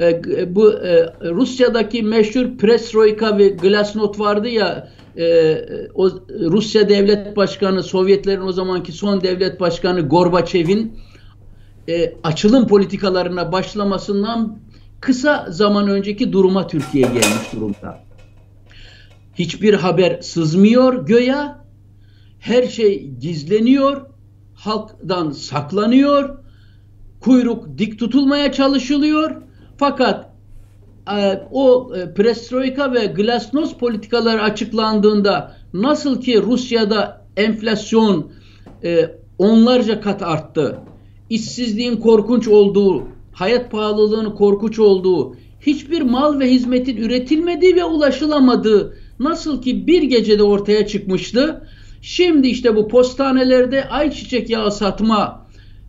E, 0.00 0.54
bu 0.54 0.72
e, 0.72 1.14
Rusya'daki 1.30 2.02
meşhur 2.02 2.58
Perestroika 2.58 3.38
ve 3.38 3.48
Glasnost 3.48 4.20
vardı 4.20 4.48
ya 4.48 4.88
e, 5.18 5.56
o 5.94 6.10
Rusya 6.40 6.88
devlet 6.88 7.36
başkanı 7.36 7.82
Sovyetlerin 7.82 8.40
o 8.40 8.52
zamanki 8.52 8.92
son 8.92 9.20
devlet 9.20 9.60
başkanı 9.60 10.08
Gorbaçev'in 10.08 10.98
e, 11.88 12.14
açılım 12.22 12.66
politikalarına 12.66 13.52
başlamasından 13.52 14.58
kısa 15.00 15.46
zaman 15.50 15.88
önceki 15.88 16.32
duruma 16.32 16.66
Türkiye 16.66 17.04
gelmiş 17.04 17.52
durumda. 17.52 18.04
Hiçbir 19.34 19.74
haber 19.74 20.20
sızmıyor 20.20 21.06
göya. 21.06 21.64
Her 22.38 22.62
şey 22.62 23.10
gizleniyor. 23.20 24.06
Halktan 24.54 25.30
saklanıyor. 25.30 26.38
Kuyruk 27.20 27.78
dik 27.78 27.98
tutulmaya 27.98 28.52
çalışılıyor. 28.52 29.42
Fakat 29.82 30.30
e, 31.18 31.42
o 31.52 31.92
e, 31.96 32.14
Perestroika 32.14 32.92
ve 32.92 33.06
Glasnost 33.06 33.80
politikaları 33.80 34.42
açıklandığında 34.42 35.56
nasıl 35.74 36.20
ki 36.20 36.42
Rusya'da 36.42 37.26
enflasyon 37.36 38.32
e, 38.84 39.10
onlarca 39.38 40.00
kat 40.00 40.22
arttı. 40.22 40.78
işsizliğin 41.30 41.96
korkunç 41.96 42.48
olduğu, 42.48 43.02
hayat 43.32 43.70
pahalılığının 43.70 44.30
korkunç 44.30 44.78
olduğu, 44.78 45.36
hiçbir 45.60 46.02
mal 46.02 46.40
ve 46.40 46.50
hizmetin 46.50 46.96
üretilmediği 46.96 47.76
ve 47.76 47.84
ulaşılamadığı 47.84 48.96
nasıl 49.18 49.62
ki 49.62 49.86
bir 49.86 50.02
gecede 50.02 50.42
ortaya 50.42 50.86
çıkmıştı. 50.86 51.68
Şimdi 52.02 52.48
işte 52.48 52.76
bu 52.76 52.88
postanelerde 52.88 53.88
ayçiçek 53.88 54.50
yağı 54.50 54.72
satma, 54.72 55.41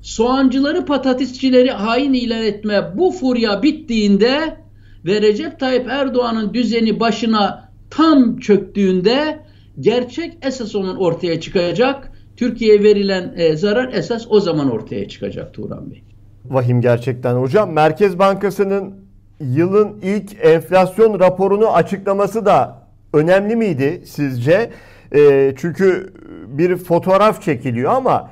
soğancıları 0.03 0.85
patatesçileri 0.85 1.71
hain 1.71 2.13
ilan 2.13 2.43
etme 2.43 2.97
bu 2.97 3.11
furya 3.11 3.63
bittiğinde 3.63 4.57
ve 5.05 5.21
Recep 5.21 5.59
Tayyip 5.59 5.87
Erdoğan'ın 5.89 6.53
düzeni 6.53 6.99
başına 6.99 7.69
tam 7.89 8.37
çöktüğünde 8.37 9.39
gerçek 9.79 10.37
esas 10.41 10.75
onun 10.75 10.95
ortaya 10.95 11.41
çıkacak. 11.41 12.11
Türkiye'ye 12.37 12.83
verilen 12.83 13.33
e, 13.37 13.55
zarar 13.55 13.93
esas 13.93 14.25
o 14.29 14.39
zaman 14.39 14.71
ortaya 14.71 15.07
çıkacak 15.07 15.53
Turan 15.53 15.91
Bey. 15.91 16.03
Vahim 16.45 16.81
gerçekten 16.81 17.35
hocam. 17.35 17.71
Merkez 17.71 18.19
Bankası'nın 18.19 18.93
yılın 19.39 19.99
ilk 20.01 20.45
enflasyon 20.45 21.19
raporunu 21.19 21.67
açıklaması 21.73 22.45
da 22.45 22.87
önemli 23.13 23.55
miydi 23.55 24.01
sizce? 24.05 24.69
E, 25.15 25.53
çünkü 25.57 26.13
bir 26.47 26.75
fotoğraf 26.75 27.41
çekiliyor 27.41 27.91
ama 27.91 28.29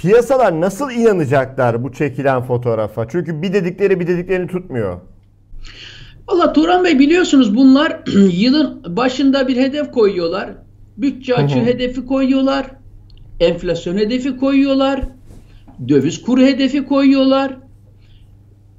piyasalar 0.00 0.60
nasıl 0.60 0.90
inanacaklar 0.90 1.84
bu 1.84 1.92
çekilen 1.92 2.42
fotoğrafa? 2.42 3.08
Çünkü 3.08 3.42
bir 3.42 3.52
dedikleri 3.52 4.00
bir 4.00 4.06
dediklerini 4.06 4.48
tutmuyor. 4.48 5.00
Valla 6.28 6.52
Turan 6.52 6.84
Bey 6.84 6.98
biliyorsunuz 6.98 7.56
bunlar 7.56 8.00
yılın 8.32 8.96
başında 8.96 9.48
bir 9.48 9.56
hedef 9.56 9.92
koyuyorlar. 9.92 10.50
Bütçe 10.96 11.34
açığı 11.34 11.64
hedefi 11.64 12.06
koyuyorlar. 12.06 12.66
Enflasyon 13.40 13.96
hedefi 13.96 14.36
koyuyorlar. 14.36 15.00
Döviz 15.88 16.22
kuru 16.22 16.40
hedefi 16.42 16.84
koyuyorlar. 16.84 17.56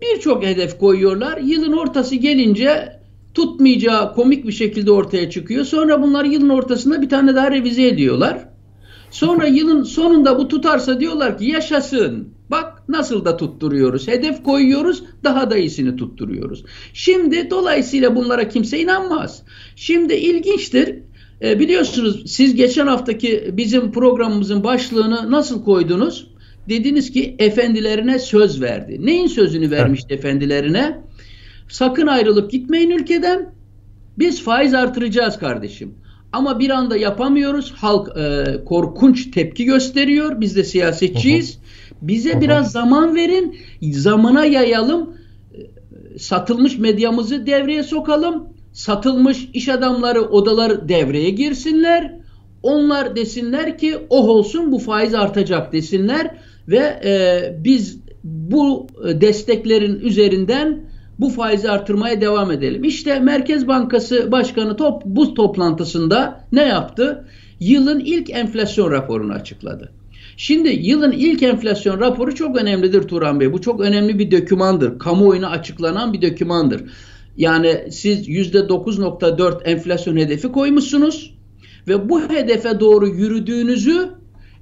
Birçok 0.02 0.46
hedef 0.46 0.80
koyuyorlar. 0.80 1.38
Yılın 1.38 1.74
ortası 1.74 2.16
gelince 2.16 3.00
tutmayacağı 3.34 4.14
komik 4.14 4.48
bir 4.48 4.52
şekilde 4.52 4.92
ortaya 4.92 5.30
çıkıyor. 5.30 5.66
Sonra 5.66 6.02
bunlar 6.02 6.26
yılın 6.26 6.50
ortasında 6.50 7.02
bir 7.02 7.10
tane 7.10 7.36
daha 7.36 7.52
revize 7.52 7.88
ediyorlar. 7.88 8.51
Sonra 9.12 9.48
yılın 9.48 9.84
sonunda 9.84 10.40
bu 10.40 10.48
tutarsa 10.48 11.00
diyorlar 11.00 11.38
ki 11.38 11.46
yaşasın. 11.46 12.30
Bak 12.52 12.90
nasıl 12.90 13.26
da 13.26 13.38
tutturuyoruz. 13.38 14.08
Hedef 14.08 14.44
koyuyoruz, 14.44 15.04
daha 15.24 15.52
da 15.52 15.58
iyisini 15.58 15.96
tutturuyoruz. 15.96 16.64
Şimdi 16.94 17.50
dolayısıyla 17.50 18.16
bunlara 18.16 18.50
kimse 18.50 18.80
inanmaz. 18.80 19.44
Şimdi 19.76 20.14
ilginçtir. 20.14 20.96
E, 21.42 21.60
biliyorsunuz 21.60 22.24
siz 22.32 22.56
geçen 22.56 22.88
haftaki 22.88 23.50
bizim 23.54 23.92
programımızın 23.92 24.64
başlığını 24.64 25.32
nasıl 25.32 25.64
koydunuz? 25.64 26.28
Dediniz 26.70 27.12
ki 27.12 27.36
efendilerine 27.40 28.20
söz 28.20 28.62
verdi. 28.62 29.06
Neyin 29.06 29.28
sözünü 29.28 29.72
vermişti 29.72 30.08
evet. 30.10 30.20
efendilerine? 30.20 31.02
Sakın 31.70 32.08
ayrılıp 32.08 32.52
gitmeyin 32.52 32.90
ülkeden. 32.90 33.54
Biz 34.20 34.44
faiz 34.44 34.74
artıracağız 34.74 35.40
kardeşim. 35.40 35.96
Ama 36.34 36.60
bir 36.60 36.70
anda 36.70 36.98
yapamıyoruz. 36.98 37.72
Halk 37.72 38.18
e, 38.18 38.46
korkunç 38.66 39.32
tepki 39.32 39.66
gösteriyor. 39.66 40.42
Biz 40.42 40.56
de 40.56 40.64
siyasetçiyiz. 40.64 41.60
Bize 42.02 42.42
biraz 42.42 42.72
zaman 42.72 43.16
verin. 43.16 43.58
Zamana 43.82 44.46
yayalım. 44.46 45.18
E, 45.54 46.20
satılmış 46.20 46.78
medyamızı 46.78 47.46
devreye 47.46 47.84
sokalım. 47.84 48.48
Satılmış 48.74 49.50
iş 49.54 49.70
adamları 49.70 50.22
odalar 50.22 50.90
devreye 50.90 51.30
girsinler. 51.30 52.22
Onlar 52.64 53.16
desinler 53.16 53.78
ki 53.78 53.98
oh 54.10 54.28
olsun 54.28 54.72
bu 54.72 54.80
faiz 54.80 55.14
artacak 55.14 55.74
desinler 55.74 56.36
ve 56.68 56.78
e, 57.06 57.64
biz 57.64 58.00
bu 58.24 58.88
desteklerin 59.04 60.00
üzerinden 60.00 60.91
bu 61.20 61.30
faizi 61.30 61.70
artırmaya 61.70 62.22
devam 62.22 62.52
edelim. 62.52 62.84
İşte 62.84 63.20
Merkez 63.20 63.68
Bankası 63.68 64.32
Başkanı 64.32 64.78
top, 64.78 65.02
bu 65.06 65.34
toplantısında 65.34 66.48
ne 66.52 66.64
yaptı? 66.64 67.28
Yılın 67.60 68.00
ilk 68.00 68.30
enflasyon 68.30 68.92
raporunu 68.92 69.34
açıkladı. 69.34 69.92
Şimdi 70.38 70.70
yılın 70.70 71.12
ilk 71.12 71.44
enflasyon 71.44 72.00
raporu 72.00 72.36
çok 72.36 72.58
önemlidir 72.58 73.02
Turan 73.02 73.40
Bey. 73.40 73.54
Bu 73.54 73.62
çok 73.62 73.82
önemli 73.82 74.20
bir 74.20 74.32
dokümandır. 74.32 75.00
Kamuoyuna 75.00 75.50
açıklanan 75.50 76.14
bir 76.14 76.22
dokümandır. 76.22 76.84
Yani 77.38 77.88
siz 77.92 78.30
%9.4 78.30 79.64
enflasyon 79.64 80.18
hedefi 80.18 80.52
koymuşsunuz 80.52 81.36
ve 81.88 82.10
bu 82.10 82.22
hedefe 82.30 82.80
doğru 82.80 83.08
yürüdüğünüzü, 83.08 84.10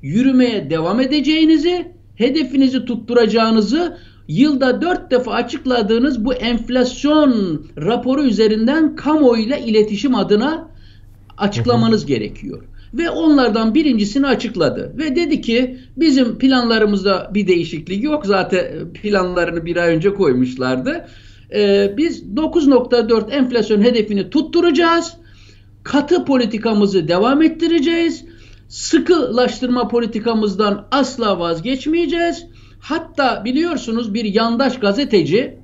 yürümeye 0.01 0.69
devam 0.69 0.99
edeceğinizi, 0.99 1.91
hedefinizi 2.15 2.85
tutturacağınızı 2.85 3.97
yılda 4.29 4.81
dört 4.81 5.11
defa 5.11 5.31
açıkladığınız 5.31 6.25
bu 6.25 6.33
enflasyon 6.33 7.61
raporu 7.77 8.23
üzerinden 8.23 8.95
kamuoyuyla 8.95 9.57
iletişim 9.57 10.15
adına 10.15 10.67
açıklamanız 11.37 12.05
gerekiyor. 12.05 12.63
Ve 12.93 13.09
onlardan 13.09 13.75
birincisini 13.75 14.27
açıkladı. 14.27 14.93
Ve 14.97 15.15
dedi 15.15 15.41
ki 15.41 15.77
bizim 15.97 16.37
planlarımızda 16.37 17.31
bir 17.33 17.47
değişiklik 17.47 18.03
yok. 18.03 18.25
Zaten 18.25 18.93
planlarını 18.93 19.65
bir 19.65 19.77
ay 19.77 19.95
önce 19.95 20.13
koymuşlardı. 20.13 21.07
Ee, 21.55 21.93
biz 21.97 22.23
9.4 22.23 23.31
enflasyon 23.31 23.81
hedefini 23.81 24.29
tutturacağız. 24.29 25.13
Katı 25.83 26.25
politikamızı 26.25 27.07
devam 27.07 27.41
ettireceğiz. 27.41 28.25
Sıkılaştırma 28.67 29.87
politikamızdan 29.87 30.87
asla 30.91 31.39
vazgeçmeyeceğiz. 31.39 32.45
Hatta 32.79 33.45
biliyorsunuz 33.45 34.13
bir 34.13 34.25
yandaş 34.25 34.79
gazeteci 34.79 35.57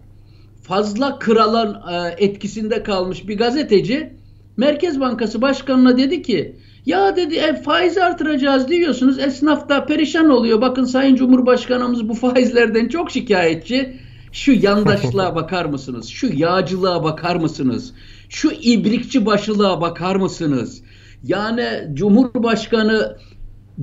fazla 0.63 1.19
kralın 1.19 1.73
e, 1.73 2.15
etkisinde 2.17 2.83
kalmış 2.83 3.27
bir 3.27 3.37
gazeteci 3.37 4.13
Merkez 4.57 4.99
Bankası 4.99 5.41
Başkanı'na 5.41 5.97
dedi 5.97 6.21
ki 6.21 6.55
ya 6.85 7.15
dedi 7.15 7.35
e, 7.35 7.61
faiz 7.61 7.97
artıracağız 7.97 8.67
diyorsunuz 8.67 9.19
esnaf 9.19 9.69
da 9.69 9.85
perişan 9.85 10.29
oluyor. 10.29 10.61
Bakın 10.61 10.83
Sayın 10.83 11.15
Cumhurbaşkanımız 11.15 12.09
bu 12.09 12.13
faizlerden 12.13 12.87
çok 12.87 13.11
şikayetçi. 13.11 13.97
Şu 14.31 14.51
yandaşlığa 14.51 15.35
bakar 15.35 15.65
mısınız? 15.65 16.07
Şu 16.07 16.27
yağcılığa 16.33 17.03
bakar 17.03 17.35
mısınız? 17.35 17.93
Şu 18.29 18.51
ibrikçi 18.51 19.25
başılığa 19.25 19.81
bakar 19.81 20.15
mısınız? 20.15 20.81
Yani 21.23 21.65
Cumhurbaşkanı 21.93 23.17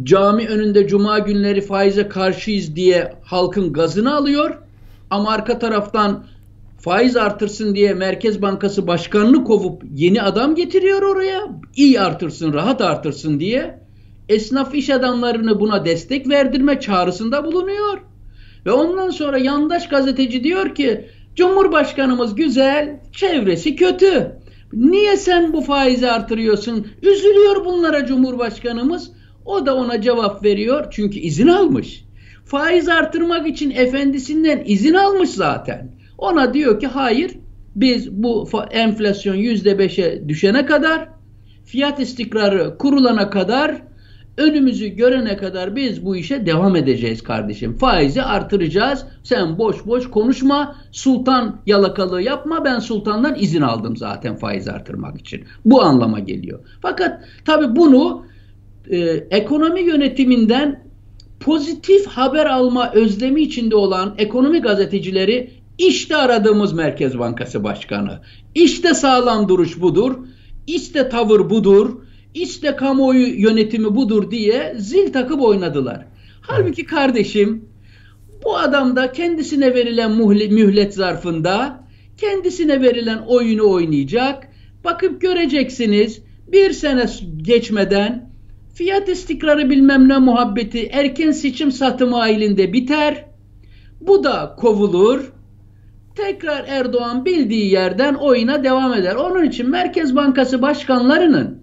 cami 0.03 0.49
önünde 0.49 0.89
cuma 0.89 1.19
günleri 1.19 1.61
faize 1.61 2.09
karşıyız 2.09 2.77
diye 2.77 3.15
halkın 3.25 3.73
gazını 3.73 4.17
alıyor. 4.17 4.59
Ama 5.11 5.31
arka 5.31 5.59
taraftan 5.59 6.25
faiz 6.79 7.17
artırsın 7.17 7.75
diye 7.75 7.95
Merkez 7.95 8.43
Bankası 8.43 8.87
Başkanını 8.87 9.45
kovup 9.45 9.83
yeni 9.95 10.23
adam 10.23 10.55
getiriyor 10.55 11.03
oraya. 11.03 11.49
İyi 11.77 12.01
artırsın, 12.01 12.53
rahat 12.53 12.81
artırsın 12.81 13.41
diye. 13.41 13.83
Esnaf 14.29 14.75
iş 14.75 14.91
adamlarını 14.91 15.61
buna 15.61 15.85
destek 15.85 16.29
verdirme 16.29 16.81
çağrısında 16.81 17.45
bulunuyor. 17.45 17.99
Ve 18.67 18.73
ondan 18.73 19.11
sonra 19.11 19.39
yandaş 19.39 19.89
gazeteci 19.89 20.45
diyor 20.45 20.75
ki 20.75 21.07
Cumhurbaşkanımız 21.37 22.35
güzel, 22.35 23.01
çevresi 23.13 23.77
kötü. 23.77 24.33
Niye 24.73 25.17
sen 25.17 25.53
bu 25.53 25.61
faizi 25.61 26.11
artırıyorsun? 26.11 26.87
Üzülüyor 27.03 27.65
bunlara 27.65 28.07
Cumhurbaşkanımız. 28.07 29.13
O 29.45 29.67
da 29.67 29.77
ona 29.77 30.01
cevap 30.01 30.45
veriyor 30.45 30.87
çünkü 30.91 31.19
izin 31.19 31.49
almış. 31.49 32.05
Faiz 32.45 32.89
artırmak 32.89 33.49
için 33.49 33.71
efendisinden 33.71 34.63
izin 34.67 34.95
almış 34.95 35.31
zaten. 35.31 35.93
Ona 36.19 36.55
diyor 36.55 36.81
ki 36.81 36.87
hayır 36.87 37.33
biz 37.77 38.13
bu 38.13 38.49
enflasyon 38.71 39.35
yüzde 39.35 39.79
beşe 39.79 40.29
düşene 40.29 40.67
kadar 40.67 41.09
fiyat 41.65 42.01
istikrarı 42.01 42.79
kurulana 42.79 43.31
kadar 43.31 43.83
önümüzü 44.37 44.89
görene 44.89 45.37
kadar 45.37 45.77
biz 45.77 46.05
bu 46.05 46.17
işe 46.17 46.47
devam 46.47 46.77
edeceğiz 46.77 47.23
kardeşim. 47.23 47.77
Faizi 47.77 48.23
artıracağız. 48.23 49.07
Sen 49.23 49.59
boş 49.59 49.87
boş 49.87 50.11
konuşma. 50.11 50.77
Sultan 50.93 51.61
yalakalığı 51.67 52.23
yapma. 52.23 52.65
Ben 52.65 52.79
sultandan 52.79 53.37
izin 53.39 53.63
aldım 53.63 53.97
zaten 53.97 54.37
faiz 54.37 54.69
artırmak 54.69 55.21
için. 55.21 55.45
Bu 55.65 55.83
anlama 55.83 56.19
geliyor. 56.19 56.61
Fakat 56.83 57.21
tabi 57.45 57.77
bunu 57.77 58.25
e, 58.91 58.99
ekonomi 59.31 59.81
yönetiminden 59.81 60.85
pozitif 61.41 62.07
haber 62.07 62.47
alma 62.47 62.93
özlemi 62.93 63.43
içinde 63.43 63.77
olan 63.77 64.15
ekonomi 64.19 64.61
gazetecileri 64.61 65.51
işte 65.79 66.17
aradığımız 66.17 66.73
Merkez 66.73 67.19
Bankası 67.19 67.65
Başkanı. 67.65 68.21
İşte 68.55 68.95
sağlam 68.95 69.49
duruş 69.49 69.81
budur. 69.81 70.19
İşte 70.67 71.09
tavır 71.09 71.51
budur. 71.51 71.91
İşte 72.35 72.77
kamuoyu 72.77 73.41
yönetimi 73.41 73.97
budur 73.97 74.31
diye 74.31 74.75
zil 74.79 75.13
takıp 75.13 75.43
oynadılar. 75.43 76.07
Halbuki 76.41 76.85
kardeşim 76.85 77.65
bu 78.45 78.59
adam 78.59 78.97
da 78.97 79.13
kendisine 79.13 79.75
verilen 79.75 80.13
mühlet 80.53 80.95
zarfında 80.95 81.85
kendisine 82.17 82.83
verilen 82.83 83.19
oyunu 83.19 83.71
oynayacak. 83.71 84.49
Bakıp 84.85 85.21
göreceksiniz 85.21 86.23
bir 86.53 86.73
sene 86.73 87.07
geçmeden 87.37 88.32
fiyat 88.83 89.09
istikrarı 89.09 89.71
bilmem 89.71 90.09
ne 90.09 90.19
muhabbeti 90.19 90.87
erken 90.87 91.31
seçim 91.31 91.73
satımı 91.73 92.21
ailinde 92.21 92.73
biter. 92.73 93.25
Bu 94.01 94.25
da 94.25 94.57
kovulur. 94.59 95.33
Tekrar 96.17 96.65
Erdoğan 96.69 97.25
bildiği 97.25 97.71
yerden 97.71 98.15
oyuna 98.15 98.65
devam 98.65 98.95
eder. 98.95 99.15
Onun 99.15 99.45
için 99.45 99.71
Merkez 99.71 100.17
Bankası 100.17 100.63
başkanlarının 100.63 101.63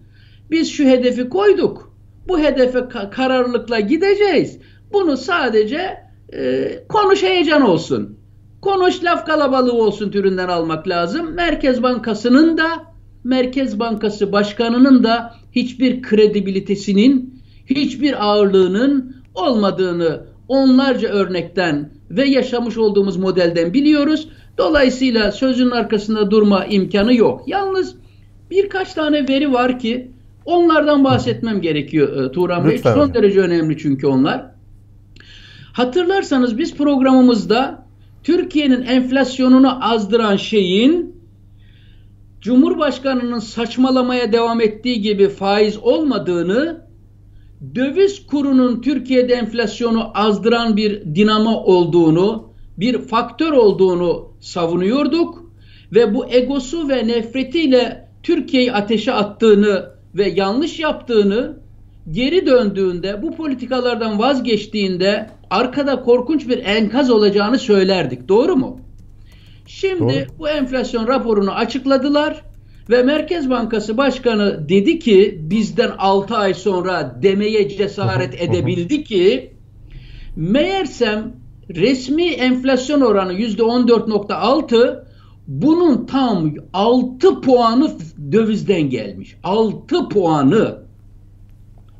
biz 0.51 0.71
şu 0.71 0.83
hedefi 0.83 1.29
koyduk. 1.29 1.93
Bu 2.27 2.39
hedefe 2.39 2.79
kararlılıkla 3.11 3.79
gideceğiz. 3.79 4.59
Bunu 4.93 5.17
sadece 5.17 5.97
e, 6.33 6.69
konuş 6.89 7.23
heyecan 7.23 7.61
olsun. 7.61 8.17
Konuş 8.61 9.03
laf 9.03 9.25
kalabalığı 9.25 9.73
olsun 9.73 10.11
türünden 10.11 10.47
almak 10.47 10.87
lazım. 10.87 11.33
Merkez 11.35 11.83
Bankası'nın 11.83 12.57
da 12.57 12.69
Merkez 13.23 13.79
Bankası 13.79 14.31
Başkanı'nın 14.31 15.03
da 15.03 15.38
hiçbir 15.51 16.01
kredibilitesinin, 16.01 17.41
hiçbir 17.65 18.25
ağırlığının 18.25 19.15
olmadığını 19.35 20.23
onlarca 20.47 21.09
örnekten 21.09 21.89
ve 22.11 22.25
yaşamış 22.25 22.77
olduğumuz 22.77 23.17
modelden 23.17 23.73
biliyoruz. 23.73 24.29
Dolayısıyla 24.57 25.31
sözün 25.31 25.71
arkasında 25.71 26.31
durma 26.31 26.65
imkanı 26.65 27.13
yok. 27.13 27.43
Yalnız 27.47 27.95
birkaç 28.51 28.93
tane 28.93 29.27
veri 29.27 29.53
var 29.53 29.79
ki 29.79 30.11
onlardan 30.45 31.03
bahsetmem 31.03 31.61
gerekiyor 31.61 32.25
e, 32.25 32.31
Turan 32.31 32.67
Bey. 32.67 32.77
Son 32.77 33.13
derece 33.13 33.39
önemli 33.39 33.77
çünkü 33.77 34.07
onlar. 34.07 34.45
Hatırlarsanız 35.73 36.57
biz 36.57 36.75
programımızda 36.75 37.85
Türkiye'nin 38.23 38.81
enflasyonunu 38.81 39.93
azdıran 39.93 40.35
şeyin 40.35 41.18
Cumhurbaşkanının 42.41 43.39
saçmalamaya 43.39 44.33
devam 44.33 44.61
ettiği 44.61 45.01
gibi 45.01 45.29
faiz 45.29 45.77
olmadığını, 45.77 46.85
döviz 47.75 48.27
kurunun 48.27 48.81
Türkiye'de 48.81 49.33
enflasyonu 49.33 50.11
azdıran 50.13 50.77
bir 50.77 51.15
dinamo 51.15 51.51
olduğunu, 51.51 52.53
bir 52.77 53.01
faktör 53.01 53.51
olduğunu 53.51 54.33
savunuyorduk 54.39 55.51
ve 55.93 56.13
bu 56.13 56.25
egosu 56.29 56.89
ve 56.89 57.07
nefretiyle 57.07 58.09
Türkiye'yi 58.23 58.73
ateşe 58.73 59.13
attığını 59.13 59.85
ve 60.15 60.29
yanlış 60.29 60.79
yaptığını 60.79 61.57
geri 62.11 62.45
döndüğünde 62.45 63.21
bu 63.21 63.35
politikalardan 63.35 64.19
vazgeçtiğinde 64.19 65.29
arkada 65.49 66.01
korkunç 66.01 66.47
bir 66.47 66.65
enkaz 66.65 67.09
olacağını 67.09 67.59
söylerdik. 67.59 68.27
Doğru 68.27 68.55
mu? 68.55 68.79
Şimdi 69.69 70.27
Doğru. 70.29 70.39
bu 70.39 70.49
enflasyon 70.49 71.07
raporunu 71.07 71.51
açıkladılar 71.51 72.41
ve 72.89 73.03
Merkez 73.03 73.49
Bankası 73.49 73.97
Başkanı 73.97 74.69
dedi 74.69 74.99
ki 74.99 75.39
bizden 75.41 75.91
6 75.97 76.37
ay 76.37 76.53
sonra 76.53 77.19
demeye 77.21 77.69
cesaret 77.69 78.41
edebildi 78.41 79.03
ki 79.03 79.53
meğersem 80.35 81.33
resmi 81.69 82.25
enflasyon 82.25 83.01
oranı 83.01 83.33
%14.6 83.33 85.03
bunun 85.47 86.05
tam 86.05 86.53
6 86.73 87.41
puanı 87.41 87.91
dövizden 88.31 88.89
gelmiş. 88.89 89.35
6 89.43 90.09
puanı. 90.09 90.77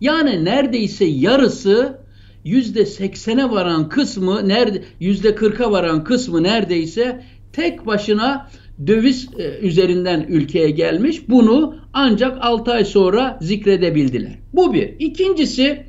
Yani 0.02 0.46
neredeyse 0.46 1.06
yarısı 1.06 2.00
yüzde 2.44 2.86
seksene 2.86 3.52
varan 3.52 3.90
kısmı 3.90 4.48
nerede 4.48 4.84
yüzde 5.00 5.36
kırka 5.36 5.72
varan 5.72 6.04
kısmı 6.04 6.44
neredeyse 6.44 7.22
tek 7.54 7.86
başına 7.86 8.50
döviz 8.88 9.30
e, 9.38 9.60
üzerinden 9.60 10.26
ülkeye 10.30 10.70
gelmiş. 10.70 11.30
Bunu 11.30 11.76
ancak 11.94 12.38
6 12.42 12.72
ay 12.72 12.86
sonra 12.86 13.40
zikredebildiler. 13.42 14.36
Bu 14.54 14.74
bir. 14.74 14.96
İkincisi 15.00 15.84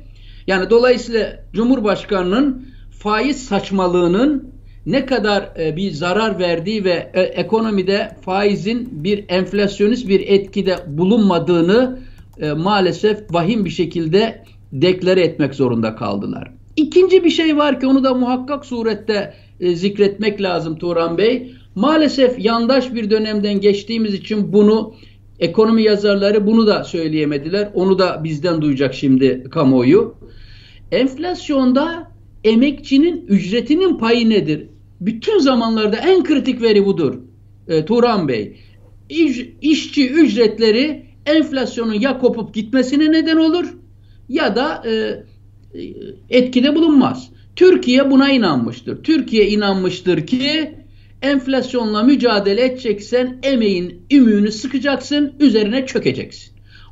yani 0.47 0.69
dolayısıyla 0.69 1.43
Cumhurbaşkanı'nın 1.53 2.65
faiz 2.91 3.43
saçmalığının 3.43 4.51
ne 4.85 5.05
kadar 5.05 5.49
e, 5.59 5.75
bir 5.75 5.91
zarar 5.91 6.39
verdiği 6.39 6.83
ve 6.83 7.11
e, 7.13 7.21
ekonomide 7.21 8.15
faizin 8.21 8.89
bir 8.91 9.25
enflasyonist 9.29 10.07
bir 10.07 10.19
etkide 10.19 10.75
bulunmadığını 10.87 11.99
maalesef 12.57 13.33
vahim 13.33 13.65
bir 13.65 13.69
şekilde 13.69 14.43
deklare 14.71 15.21
etmek 15.21 15.55
zorunda 15.55 15.95
kaldılar. 15.95 16.51
İkinci 16.75 17.23
bir 17.23 17.29
şey 17.29 17.57
var 17.57 17.79
ki 17.79 17.87
onu 17.87 18.03
da 18.03 18.13
muhakkak 18.13 18.65
surette 18.65 19.33
e, 19.61 19.75
zikretmek 19.75 20.41
lazım 20.41 20.77
Turan 20.77 21.17
Bey. 21.17 21.51
Maalesef 21.75 22.45
yandaş 22.45 22.93
bir 22.93 23.09
dönemden 23.09 23.61
geçtiğimiz 23.61 24.13
için 24.13 24.53
bunu 24.53 24.93
Ekonomi 25.41 25.83
yazarları 25.83 26.47
bunu 26.47 26.67
da 26.67 26.83
söyleyemediler. 26.83 27.69
Onu 27.73 27.99
da 27.99 28.23
bizden 28.23 28.61
duyacak 28.61 28.93
şimdi 28.93 29.43
kamuoyu. 29.51 30.15
Enflasyonda 30.91 32.11
emekçinin 32.43 33.25
ücretinin 33.27 33.97
payı 33.97 34.29
nedir? 34.29 34.67
Bütün 35.01 35.39
zamanlarda 35.39 35.97
en 35.97 36.23
kritik 36.23 36.61
veri 36.61 36.85
budur. 36.85 37.19
E, 37.67 37.85
Turan 37.85 38.27
Bey. 38.27 38.57
İş, 39.09 39.49
işçi 39.61 40.09
ücretleri 40.09 41.05
enflasyonun 41.25 41.93
ya 41.93 42.19
kopup 42.19 42.53
gitmesine 42.53 43.11
neden 43.11 43.37
olur 43.37 43.65
ya 44.29 44.55
da 44.55 44.83
e, 44.85 44.91
e, 44.91 45.23
etkide 46.29 46.75
bulunmaz. 46.75 47.29
Türkiye 47.55 48.11
buna 48.11 48.31
inanmıştır. 48.31 49.03
Türkiye 49.03 49.47
inanmıştır 49.47 50.27
ki 50.27 50.75
enflasyonla 51.21 52.03
mücadele 52.03 52.65
edeceksen 52.65 53.39
emeğin 53.43 54.01
ümüğünü 54.11 54.51
sıkacaksın, 54.51 55.33
üzerine 55.39 55.85
çökeceksin. 55.85 56.51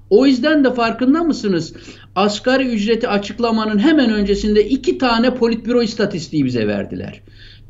O 0.09 0.25
yüzden 0.25 0.63
de 0.63 0.73
farkında 0.73 1.23
mısınız? 1.23 1.73
Asgari 2.15 2.63
ücreti 2.63 3.07
açıklamanın 3.07 3.79
hemen 3.79 4.13
öncesinde 4.13 4.69
iki 4.69 4.97
tane 4.97 5.35
politbüro 5.35 5.81
istatistiği 5.81 6.45
bize 6.45 6.67
verdiler. 6.67 7.21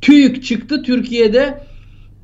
TÜİK 0.02 0.44
çıktı 0.44 0.84
Türkiye'de 0.84 1.64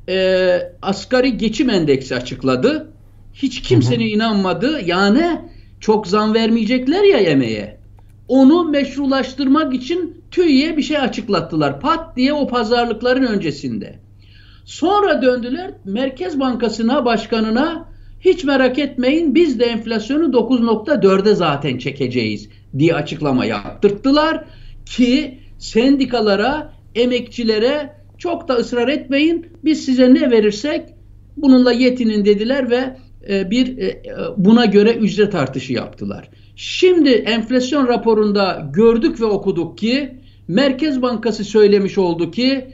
e, 0.08 0.58
asgari 0.82 1.38
geçim 1.38 1.70
endeksi 1.70 2.14
açıkladı. 2.14 2.92
Hiç 3.34 3.62
kimsenin 3.62 4.06
inanmadı. 4.06 4.80
Yani 4.84 5.40
çok 5.80 6.06
zam 6.06 6.34
vermeyecekler 6.34 7.04
ya 7.04 7.18
yemeğe. 7.18 7.76
Onu 8.28 8.64
meşrulaştırmak 8.64 9.74
için 9.74 10.15
TÜİ'ye 10.30 10.76
bir 10.76 10.82
şey 10.82 10.98
açıklattılar. 10.98 11.80
Pat 11.80 12.16
diye 12.16 12.32
o 12.32 12.48
pazarlıkların 12.48 13.22
öncesinde. 13.22 13.98
Sonra 14.64 15.22
döndüler 15.22 15.70
Merkez 15.84 16.40
Bankası'na, 16.40 17.04
başkanına 17.04 17.88
hiç 18.20 18.44
merak 18.44 18.78
etmeyin 18.78 19.34
biz 19.34 19.60
de 19.60 19.64
enflasyonu 19.64 20.24
9.4'e 20.24 21.34
zaten 21.34 21.78
çekeceğiz 21.78 22.48
diye 22.78 22.94
açıklama 22.94 23.44
yaptırttılar 23.44 24.44
ki 24.86 25.38
sendikalara, 25.58 26.72
emekçilere 26.94 27.96
çok 28.18 28.48
da 28.48 28.54
ısrar 28.54 28.88
etmeyin 28.88 29.46
biz 29.64 29.84
size 29.84 30.14
ne 30.14 30.30
verirsek 30.30 30.82
bununla 31.36 31.72
yetinin 31.72 32.24
dediler 32.24 32.70
ve 32.70 32.96
e, 33.28 33.50
bir 33.50 33.78
e, 33.78 34.02
buna 34.36 34.64
göre 34.64 34.92
ücret 34.92 35.34
artışı 35.34 35.72
yaptılar. 35.72 36.28
Şimdi 36.56 37.10
enflasyon 37.10 37.88
raporunda 37.88 38.70
gördük 38.72 39.20
ve 39.20 39.24
okuduk 39.24 39.78
ki 39.78 40.10
Merkez 40.48 41.02
Bankası 41.02 41.44
söylemiş 41.44 41.98
oldu 41.98 42.30
ki 42.30 42.66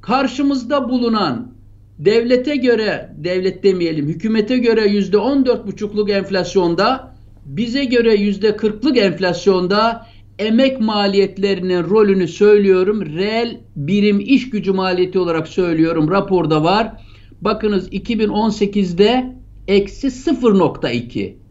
karşımızda 0.00 0.88
bulunan 0.88 1.52
devlete 1.98 2.56
göre, 2.56 3.14
devlet 3.16 3.62
demeyelim, 3.62 4.08
hükümete 4.08 4.58
göre 4.58 4.86
yüzde 4.88 5.18
on 5.18 5.46
dört 5.46 5.66
buçukluk 5.66 6.10
enflasyonda, 6.10 7.14
bize 7.46 7.84
göre 7.84 8.14
yüzde 8.14 8.56
kırklık 8.56 8.96
enflasyonda 8.98 10.06
emek 10.38 10.80
maliyetlerinin 10.80 11.84
rolünü 11.84 12.28
söylüyorum. 12.28 13.06
Reel 13.16 13.60
birim 13.76 14.20
iş 14.20 14.50
gücü 14.50 14.72
maliyeti 14.72 15.18
olarak 15.18 15.48
söylüyorum. 15.48 16.10
Raporda 16.10 16.64
var. 16.64 16.92
Bakınız 17.40 17.88
2018'de 17.88 19.36
eksi 19.68 20.06
0.2. 20.06 21.43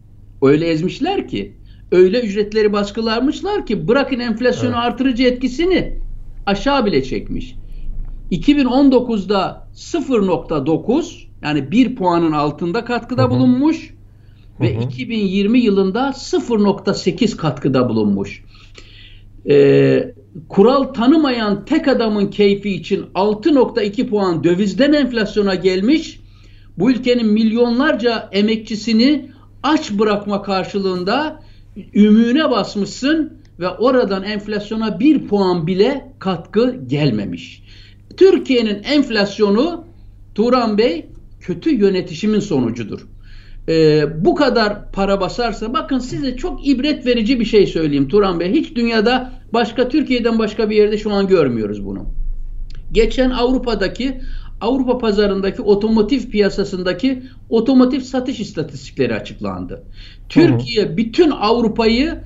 Öyle 0.44 0.66
ezmişler 0.66 1.28
ki. 1.28 1.54
Öyle 1.92 2.20
ücretleri 2.20 2.72
baskılarmışlar 2.72 3.66
ki 3.66 3.88
bırakın 3.88 4.20
enflasyonu 4.20 4.74
evet. 4.74 4.84
artırıcı 4.84 5.24
etkisini 5.24 5.98
aşağı 6.46 6.86
bile 6.86 7.04
çekmiş. 7.04 7.54
2019'da 8.32 9.68
0.9 9.74 11.24
yani 11.42 11.70
1 11.70 11.96
puanın 11.96 12.32
altında 12.32 12.84
katkıda 12.84 13.22
Hı-hı. 13.22 13.30
bulunmuş 13.30 13.94
ve 14.60 14.74
Hı-hı. 14.74 14.84
2020 14.84 15.60
yılında 15.60 16.08
0.8 16.08 17.36
katkıda 17.36 17.88
bulunmuş. 17.88 18.44
Ee, 19.48 20.14
kural 20.48 20.82
tanımayan 20.82 21.64
tek 21.64 21.88
adamın 21.88 22.30
keyfi 22.30 22.70
için 22.70 23.04
6.2 23.14 24.06
puan 24.06 24.44
dövizden 24.44 24.92
enflasyona 24.92 25.54
gelmiş. 25.54 26.20
Bu 26.78 26.90
ülkenin 26.90 27.26
milyonlarca 27.26 28.28
emekçisini 28.32 29.33
aç 29.64 29.92
bırakma 29.92 30.42
karşılığında 30.42 31.40
ümüğüne 31.94 32.50
basmışsın 32.50 33.32
ve 33.60 33.68
oradan 33.68 34.22
enflasyona 34.22 35.00
bir 35.00 35.28
puan 35.28 35.66
bile 35.66 36.12
katkı 36.18 36.76
gelmemiş. 36.86 37.62
Türkiye'nin 38.16 38.82
enflasyonu 38.82 39.84
Turan 40.34 40.78
Bey 40.78 41.06
kötü 41.40 41.74
yönetişimin 41.74 42.40
sonucudur. 42.40 43.06
Ee, 43.68 44.04
bu 44.24 44.34
kadar 44.34 44.92
para 44.92 45.20
basarsa 45.20 45.72
bakın 45.72 45.98
size 45.98 46.36
çok 46.36 46.66
ibret 46.66 47.06
verici 47.06 47.40
bir 47.40 47.44
şey 47.44 47.66
söyleyeyim 47.66 48.08
Turan 48.08 48.40
Bey. 48.40 48.52
Hiç 48.52 48.76
dünyada 48.76 49.32
başka 49.52 49.88
Türkiye'den 49.88 50.38
başka 50.38 50.70
bir 50.70 50.76
yerde 50.76 50.98
şu 50.98 51.12
an 51.12 51.28
görmüyoruz 51.28 51.86
bunu. 51.86 52.06
Geçen 52.92 53.30
Avrupa'daki 53.30 54.20
Avrupa 54.60 54.98
pazarındaki 54.98 55.62
otomotiv 55.62 56.30
piyasasındaki 56.30 57.22
otomotiv 57.48 58.00
satış 58.00 58.40
istatistikleri 58.40 59.14
açıklandı. 59.14 59.84
Türkiye 60.28 60.96
bütün 60.96 61.30
Avrupa'yı 61.30 62.20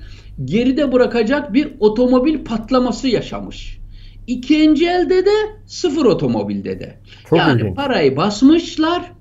geride 0.45 0.91
bırakacak 0.91 1.53
bir 1.53 1.69
otomobil 1.79 2.43
patlaması 2.43 3.07
yaşamış. 3.07 3.79
İkinci 4.27 4.87
elde 4.87 5.25
de 5.25 5.35
sıfır 5.65 6.05
otomobilde 6.05 6.79
de. 6.79 6.99
Çok 7.29 7.39
yani 7.39 7.61
ilginç. 7.61 7.75
parayı 7.75 8.17
basmışlar. 8.17 9.11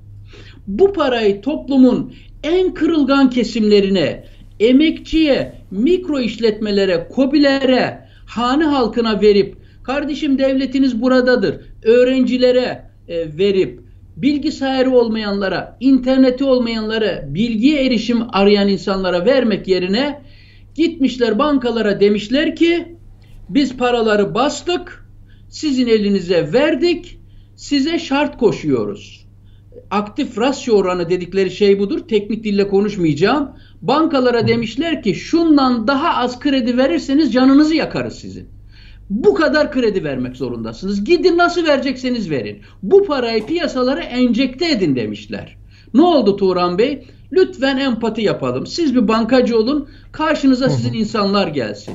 Bu 0.66 0.92
parayı 0.92 1.40
toplumun 1.40 2.12
en 2.42 2.74
kırılgan 2.74 3.30
kesimlerine, 3.30 4.24
emekçiye, 4.60 5.54
mikro 5.70 6.20
işletmelere, 6.20 7.08
kobilere, 7.08 8.08
hane 8.26 8.64
halkına 8.64 9.20
verip 9.20 9.56
kardeşim 9.82 10.38
devletiniz 10.38 11.02
buradadır. 11.02 11.60
Öğrencilere 11.82 12.87
e, 13.08 13.38
verip 13.38 13.80
bilgisayarı 14.16 14.90
olmayanlara, 14.90 15.76
interneti 15.80 16.44
olmayanlara, 16.44 17.24
bilgiye 17.34 17.86
erişim 17.86 18.22
arayan 18.32 18.68
insanlara 18.68 19.26
vermek 19.26 19.68
yerine 19.68 20.22
gitmişler 20.74 21.38
bankalara 21.38 22.00
demişler 22.00 22.56
ki 22.56 22.96
biz 23.48 23.76
paraları 23.76 24.34
bastık, 24.34 25.08
sizin 25.48 25.86
elinize 25.86 26.52
verdik, 26.52 27.20
size 27.56 27.98
şart 27.98 28.38
koşuyoruz. 28.38 29.26
Aktif 29.90 30.38
rasyo 30.38 30.74
oranı 30.74 31.10
dedikleri 31.10 31.50
şey 31.50 31.78
budur. 31.78 32.00
Teknik 32.08 32.44
dille 32.44 32.68
konuşmayacağım. 32.68 33.50
Bankalara 33.82 34.48
demişler 34.48 35.02
ki 35.02 35.14
şundan 35.14 35.86
daha 35.86 36.16
az 36.16 36.40
kredi 36.40 36.76
verirseniz 36.76 37.32
canınızı 37.32 37.74
yakarız 37.74 38.14
sizin. 38.14 38.57
Bu 39.10 39.34
kadar 39.34 39.72
kredi 39.72 40.04
vermek 40.04 40.36
zorundasınız. 40.36 41.04
Gidin 41.04 41.38
nasıl 41.38 41.66
verecekseniz 41.66 42.30
verin. 42.30 42.60
Bu 42.82 43.04
parayı 43.04 43.46
piyasalara 43.46 44.00
enjekte 44.00 44.70
edin 44.70 44.96
demişler. 44.96 45.56
Ne 45.94 46.02
oldu 46.02 46.36
Turan 46.36 46.78
Bey? 46.78 47.06
Lütfen 47.32 47.76
empati 47.76 48.22
yapalım. 48.22 48.66
Siz 48.66 48.94
bir 48.94 49.08
bankacı 49.08 49.58
olun. 49.58 49.88
Karşınıza 50.12 50.68
sizin 50.68 50.92
insanlar 50.92 51.48
gelsin 51.48 51.94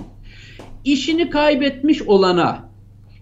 işini 0.85 1.29
kaybetmiş 1.29 2.01
olana, 2.01 2.69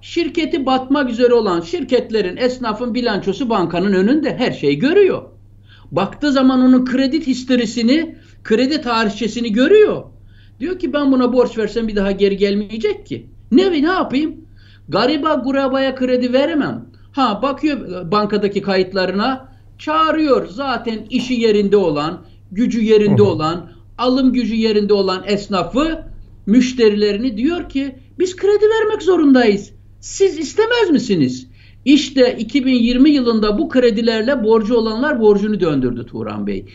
şirketi 0.02 0.66
batmak 0.66 1.10
üzere 1.10 1.34
olan 1.34 1.62
şirketlerin, 1.62 2.38
esnafın 2.38 2.94
bilançosu 2.94 3.50
bankanın 3.50 3.94
önünde 3.94 4.38
her 4.38 4.52
şeyi 4.52 4.80
görüyor. 4.80 5.24
Baktığı 5.92 6.32
zaman 6.32 6.62
onun 6.62 6.86
kredi 6.86 7.28
historisini, 7.28 8.16
kredi 8.44 8.82
tarihçesini 8.82 9.54
görüyor. 9.54 10.04
Diyor 10.60 10.80
ki 10.80 10.94
ben 10.94 11.12
buna 11.12 11.34
borç 11.34 11.58
versem 11.58 11.88
bir 11.88 11.96
daha 11.96 12.12
geri 12.12 12.38
gelmeyecek 12.38 13.06
ki. 13.06 13.30
Ne 13.52 13.72
ne 13.72 13.88
yapayım? 13.88 14.36
Gariba 14.90 15.34
gurabaya 15.34 15.96
kredi 15.96 16.34
veremem. 16.34 16.86
Ha 17.12 17.40
bakıyor 17.42 18.12
bankadaki 18.12 18.62
kayıtlarına 18.62 19.52
çağırıyor 19.78 20.48
zaten 20.48 21.00
işi 21.10 21.34
yerinde 21.34 21.78
olan, 21.78 22.22
gücü 22.52 22.82
yerinde 22.82 23.22
olan, 23.22 23.72
alım 23.98 24.34
gücü 24.34 24.56
yerinde 24.56 24.94
olan 24.94 25.24
esnafı 25.26 26.04
müşterilerini 26.46 27.38
diyor 27.38 27.70
ki 27.70 27.96
biz 28.20 28.36
kredi 28.36 28.66
vermek 28.66 29.02
zorundayız. 29.02 29.72
Siz 30.00 30.40
istemez 30.40 30.90
misiniz? 30.92 31.48
İşte 31.86 32.36
2020 32.40 33.10
yılında 33.10 33.58
bu 33.58 33.70
kredilerle 33.70 34.44
borcu 34.44 34.76
olanlar 34.76 35.20
borcunu 35.20 35.60
döndürdü 35.60 36.06
Turan 36.06 36.48
Bey. 36.48 36.66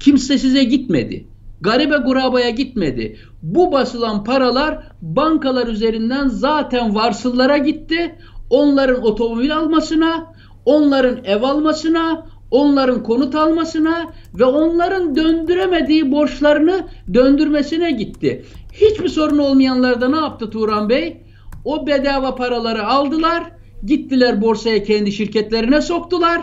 Kimse 0.00 0.38
size 0.38 0.64
gitmedi. 0.64 1.26
Garibe 1.60 1.96
gurabaya 1.96 2.50
gitmedi. 2.50 3.16
Bu 3.42 3.72
basılan 3.72 4.24
paralar 4.24 4.78
bankalar 5.02 5.66
üzerinden 5.66 6.28
zaten 6.28 6.94
varsıllara 6.94 7.58
gitti. 7.58 8.16
Onların 8.50 9.04
otomobil 9.04 9.56
almasına, 9.56 10.32
onların 10.64 11.24
ev 11.24 11.42
almasına, 11.42 12.26
onların 12.50 13.02
konut 13.02 13.34
almasına 13.34 14.12
ve 14.34 14.44
onların 14.44 15.16
döndüremediği 15.16 16.12
borçlarını 16.12 16.86
döndürmesine 17.14 17.90
gitti. 17.90 18.44
Hiçbir 18.72 19.08
sorun 19.08 19.38
olmayanlar 19.38 20.00
da 20.00 20.08
ne 20.08 20.16
yaptı 20.16 20.50
Turan 20.50 20.88
Bey? 20.88 21.22
O 21.64 21.86
bedava 21.86 22.34
paraları 22.34 22.86
aldılar, 22.86 23.44
gittiler 23.84 24.42
borsaya 24.42 24.84
kendi 24.84 25.12
şirketlerine 25.12 25.80
soktular. 25.82 26.40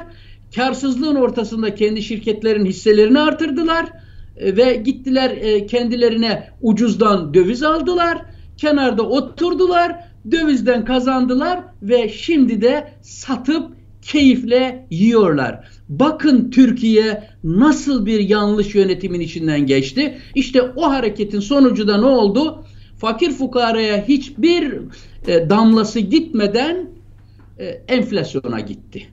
karsızlığın 0.55 1.15
ortasında 1.15 1.75
kendi 1.75 2.01
şirketlerin 2.01 2.65
hisselerini 2.65 3.19
artırdılar 3.19 3.85
ve 4.41 4.75
gittiler 4.75 5.29
e, 5.29 5.65
kendilerine 5.65 6.49
ucuzdan 6.61 7.33
döviz 7.33 7.63
aldılar. 7.63 8.17
Kenarda 8.57 9.03
oturdular, 9.03 9.95
dövizden 10.31 10.85
kazandılar 10.85 11.59
ve 11.81 12.09
şimdi 12.09 12.61
de 12.61 12.93
satıp 13.01 13.71
keyifle 14.01 14.87
yiyorlar. 14.89 15.67
Bakın 15.89 16.51
Türkiye 16.51 17.23
nasıl 17.43 18.05
bir 18.05 18.19
yanlış 18.19 18.75
yönetimin 18.75 19.19
içinden 19.19 19.65
geçti. 19.65 20.17
İşte 20.35 20.61
o 20.61 20.91
hareketin 20.91 21.39
sonucu 21.39 21.87
da 21.87 21.97
ne 21.97 22.05
oldu? 22.05 22.63
Fakir 22.97 23.31
fukaraya 23.31 24.07
hiçbir 24.07 24.73
e, 25.27 25.49
damlası 25.49 25.99
gitmeden 25.99 26.89
e, 27.59 27.65
enflasyona 27.65 28.59
gitti. 28.59 29.07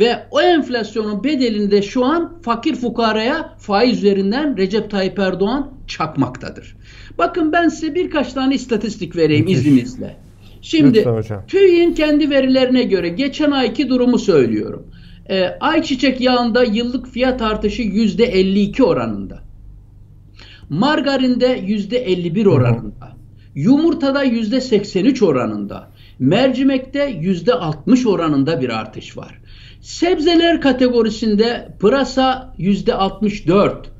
Ve 0.00 0.18
o 0.30 0.40
enflasyonun 0.40 1.24
bedelini 1.24 1.70
de 1.70 1.82
şu 1.82 2.04
an 2.04 2.38
fakir 2.42 2.74
fukaraya 2.74 3.54
faiz 3.58 3.98
üzerinden 3.98 4.56
Recep 4.56 4.90
Tayyip 4.90 5.18
Erdoğan 5.18 5.70
çakmaktadır. 5.86 6.76
Bakın 7.18 7.52
ben 7.52 7.68
size 7.68 7.94
birkaç 7.94 8.32
tane 8.32 8.54
istatistik 8.54 9.16
vereyim 9.16 9.44
Müthiş. 9.44 9.58
izninizle. 9.58 10.16
Şimdi 10.62 11.06
TÜİ'nin 11.48 11.94
kendi 11.94 12.30
verilerine 12.30 12.82
göre 12.82 13.08
geçen 13.08 13.50
ayki 13.50 13.88
durumu 13.88 14.18
söylüyorum. 14.18 14.86
Ee, 15.30 15.44
ayçiçek 15.60 16.20
yağında 16.20 16.64
yıllık 16.64 17.08
fiyat 17.08 17.42
artışı 17.42 17.82
yüzde 17.82 18.24
52 18.24 18.84
oranında. 18.84 19.42
Margarinde 20.70 21.60
yüzde 21.66 21.98
51 21.98 22.46
oranında. 22.46 23.16
Yumurtada 23.54 24.22
yüzde 24.22 24.60
83 24.60 25.22
oranında. 25.22 25.90
Mercimekte 26.18 27.04
yüzde 27.20 27.54
60 27.54 28.06
oranında 28.06 28.60
bir 28.60 28.68
artış 28.68 29.16
var. 29.16 29.39
Sebzeler 29.80 30.60
kategorisinde 30.60 31.68
pırasa 31.80 32.54
yüzde 32.58 32.94
64, 32.94 33.90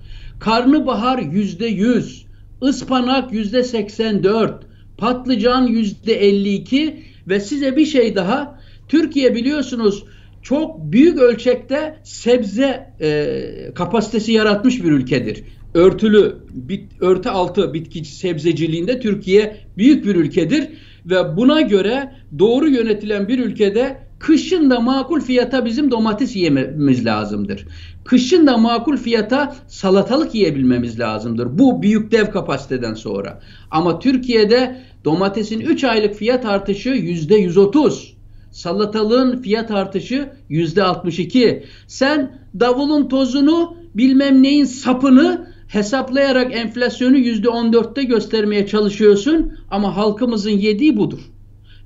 karnabahar 0.41 1.19
yüzde 1.19 1.67
100, 1.67 2.27
ıspanak 2.63 3.33
yüzde 3.33 3.63
84, 3.63 4.67
patlıcan 4.99 5.67
yüzde 5.67 6.15
52 6.15 7.03
ve 7.29 7.41
size 7.41 7.77
bir 7.77 7.87
şey 7.87 8.17
daha 8.17 8.61
Türkiye 8.89 9.35
biliyorsunuz 9.35 10.05
çok 10.43 10.93
büyük 10.93 11.19
ölçekte 11.19 11.99
sebze 12.03 12.95
e, 13.01 13.45
kapasitesi 13.75 14.33
yaratmış 14.33 14.85
bir 14.85 14.93
ülkedir. 14.93 15.45
Örtülü, 15.75 16.37
bit, 16.55 16.93
örtü 17.01 17.29
altı 17.29 17.75
bitki 17.75 18.05
sebzeciliğinde 18.05 19.01
Türkiye 19.01 19.57
büyük 19.77 20.05
bir 20.05 20.17
ülkedir 20.17 20.69
ve 21.07 21.37
buna 21.37 21.61
göre 21.61 22.13
doğru 22.39 22.69
yönetilen 22.69 23.29
bir 23.29 23.39
ülkede 23.39 24.10
kışın 24.21 24.71
da 24.71 24.81
makul 24.81 25.21
fiyata 25.21 25.65
bizim 25.65 25.91
domates 25.91 26.37
yememiz 26.37 27.07
lazımdır. 27.07 27.67
Kışın 28.05 28.47
da 28.47 28.57
makul 28.57 28.97
fiyata 28.97 29.57
salatalık 29.69 30.35
yiyebilmemiz 30.35 31.01
lazımdır. 31.01 31.59
Bu 31.59 31.83
büyük 31.83 32.13
dev 32.13 32.31
kapasiteden 32.31 32.95
sonra. 32.95 33.41
Ama 33.71 33.99
Türkiye'de 33.99 34.81
domatesin 35.05 35.61
3 35.61 35.85
aylık 35.85 36.15
fiyat 36.15 36.47
artışı 36.47 36.89
%130. 36.89 38.13
Salatalığın 38.51 39.43
fiyat 39.43 39.71
artışı 39.71 40.33
%62. 40.51 41.63
Sen 41.87 42.41
davulun 42.61 43.09
tozunu 43.09 43.77
bilmem 43.95 44.43
neyin 44.43 44.65
sapını 44.65 45.47
hesaplayarak 45.69 46.55
enflasyonu 46.55 47.17
%14'te 47.17 48.03
göstermeye 48.03 48.67
çalışıyorsun 48.67 49.53
ama 49.71 49.97
halkımızın 49.97 50.51
yediği 50.51 50.97
budur. 50.97 51.21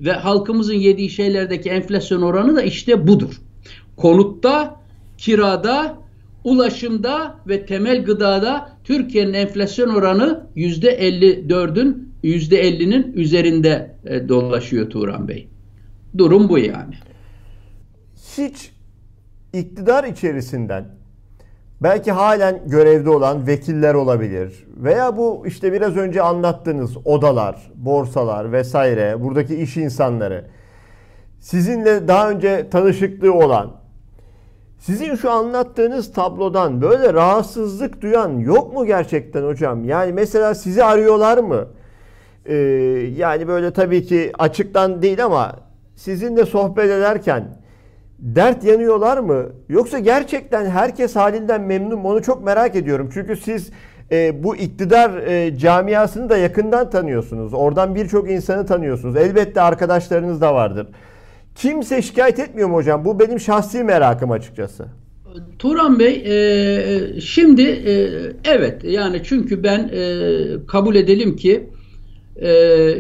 Ve 0.04 0.12
halkımızın 0.12 0.74
yediği 0.74 1.10
şeylerdeki 1.10 1.70
enflasyon 1.70 2.22
oranı 2.22 2.56
da 2.56 2.62
işte 2.62 3.06
budur. 3.06 3.40
Konutta, 3.96 4.80
kirada, 5.18 5.98
ulaşımda 6.44 7.38
ve 7.48 7.66
temel 7.66 8.04
gıdada 8.04 8.70
Türkiye'nin 8.84 9.32
enflasyon 9.32 9.88
oranı 9.88 10.46
%54'ün 10.56 12.14
%50'nin 12.24 13.12
üzerinde 13.12 13.96
e, 14.06 14.28
dolaşıyor 14.28 14.90
Turan 14.90 15.28
Bey. 15.28 15.48
Durum 16.18 16.48
bu 16.48 16.58
yani. 16.58 16.94
Hiç 18.38 18.70
iktidar 19.52 20.04
içerisinden 20.04 21.03
belki 21.80 22.12
halen 22.12 22.60
görevde 22.66 23.10
olan 23.10 23.46
vekiller 23.46 23.94
olabilir 23.94 24.66
veya 24.76 25.16
bu 25.16 25.46
işte 25.46 25.72
biraz 25.72 25.96
önce 25.96 26.22
anlattığınız 26.22 26.96
odalar, 27.06 27.72
borsalar 27.74 28.52
vesaire 28.52 29.22
buradaki 29.22 29.56
iş 29.56 29.76
insanları 29.76 30.44
sizinle 31.40 32.08
daha 32.08 32.30
önce 32.30 32.70
tanışıklığı 32.70 33.32
olan 33.32 33.70
sizin 34.78 35.14
şu 35.14 35.30
anlattığınız 35.30 36.12
tablodan 36.12 36.82
böyle 36.82 37.14
rahatsızlık 37.14 38.02
duyan 38.02 38.38
yok 38.38 38.74
mu 38.74 38.86
gerçekten 38.86 39.42
hocam? 39.42 39.84
Yani 39.84 40.12
mesela 40.12 40.54
sizi 40.54 40.84
arıyorlar 40.84 41.38
mı? 41.38 41.68
Ee, 42.46 42.54
yani 43.16 43.48
böyle 43.48 43.72
tabii 43.72 44.04
ki 44.04 44.32
açıktan 44.38 45.02
değil 45.02 45.24
ama 45.24 45.56
sizinle 45.96 46.46
sohbet 46.46 46.90
ederken 46.90 47.63
dert 48.18 48.64
yanıyorlar 48.64 49.18
mı? 49.18 49.46
Yoksa 49.68 49.98
gerçekten 49.98 50.66
herkes 50.66 51.16
halinden 51.16 51.60
memnun 51.60 51.98
mu? 51.98 52.08
Onu 52.08 52.22
çok 52.22 52.44
merak 52.44 52.76
ediyorum. 52.76 53.10
Çünkü 53.14 53.36
siz 53.36 53.70
e, 54.12 54.44
bu 54.44 54.56
iktidar 54.56 55.16
e, 55.16 55.58
camiasını 55.58 56.28
da 56.28 56.36
yakından 56.36 56.90
tanıyorsunuz. 56.90 57.54
Oradan 57.54 57.94
birçok 57.94 58.30
insanı 58.30 58.66
tanıyorsunuz. 58.66 59.16
Elbette 59.16 59.60
arkadaşlarınız 59.60 60.40
da 60.40 60.54
vardır. 60.54 60.86
Kimse 61.54 62.02
şikayet 62.02 62.38
etmiyor 62.38 62.68
mu 62.68 62.74
hocam? 62.74 63.04
Bu 63.04 63.20
benim 63.20 63.40
şahsi 63.40 63.84
merakım 63.84 64.30
açıkçası. 64.30 64.86
Turan 65.58 65.98
Bey, 65.98 66.22
e, 66.26 67.20
şimdi 67.20 67.62
e, 67.62 67.92
evet 68.44 68.84
yani 68.84 69.22
çünkü 69.24 69.62
ben 69.62 69.90
e, 69.92 70.66
kabul 70.66 70.94
edelim 70.94 71.36
ki 71.36 71.68
e, 72.36 72.48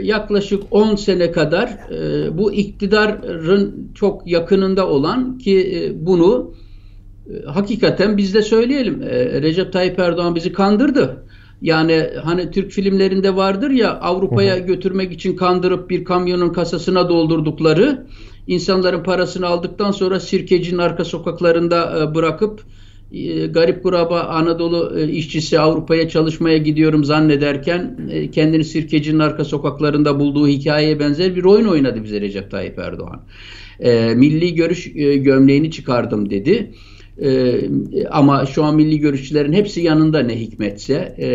yaklaşık 0.02 0.62
10 0.70 0.94
sene 0.94 1.32
kadar 1.32 1.68
e, 1.90 2.38
bu 2.38 2.52
iktidarın 2.52 3.90
çok 3.94 4.26
yakınında 4.26 4.88
olan 4.88 5.38
ki 5.38 5.58
e, 5.76 6.06
bunu 6.06 6.54
e, 7.30 7.46
hakikaten 7.46 8.16
biz 8.16 8.34
de 8.34 8.42
söyleyelim 8.42 9.02
e, 9.02 9.42
Recep 9.42 9.72
Tayyip 9.72 9.98
Erdoğan 9.98 10.34
bizi 10.34 10.52
kandırdı. 10.52 11.24
Yani 11.62 12.06
hani 12.22 12.50
Türk 12.50 12.70
filmlerinde 12.70 13.36
vardır 13.36 13.70
ya 13.70 14.00
Avrupa'ya 14.00 14.58
götürmek 14.58 15.12
için 15.12 15.36
kandırıp 15.36 15.90
bir 15.90 16.04
kamyonun 16.04 16.52
kasasına 16.52 17.08
doldurdukları 17.08 18.06
insanların 18.46 19.02
parasını 19.02 19.46
aldıktan 19.46 19.90
sonra 19.90 20.20
sirkecinin 20.20 20.78
arka 20.78 21.04
sokaklarında 21.04 22.12
bırakıp 22.14 22.60
garip 23.50 23.82
kuraba 23.82 24.20
Anadolu 24.20 24.98
e, 24.98 25.08
işçisi 25.08 25.60
Avrupa'ya 25.60 26.08
çalışmaya 26.08 26.58
gidiyorum 26.58 27.04
zannederken 27.04 28.10
kendini 28.32 28.64
sirkecinin 28.64 29.18
arka 29.18 29.44
sokaklarında 29.44 30.20
bulduğu 30.20 30.48
hikayeye 30.48 31.00
benzer 31.00 31.36
bir 31.36 31.44
oyun 31.44 31.66
oynadı 31.66 32.04
bize 32.04 32.20
Recep 32.20 32.50
Tayyip 32.50 32.78
Erdoğan. 32.78 33.22
Milli 34.16 34.54
görüş 34.54 34.92
gömleğini 35.22 35.70
çıkardım 35.70 36.30
dedi. 36.30 36.72
Ee, 37.22 37.60
ama 38.10 38.46
şu 38.46 38.64
an 38.64 38.76
milli 38.76 38.98
görüşçülerin 38.98 39.52
hepsi 39.52 39.80
yanında 39.80 40.20
ne 40.20 40.40
hikmetse. 40.40 41.14
Ee, 41.18 41.26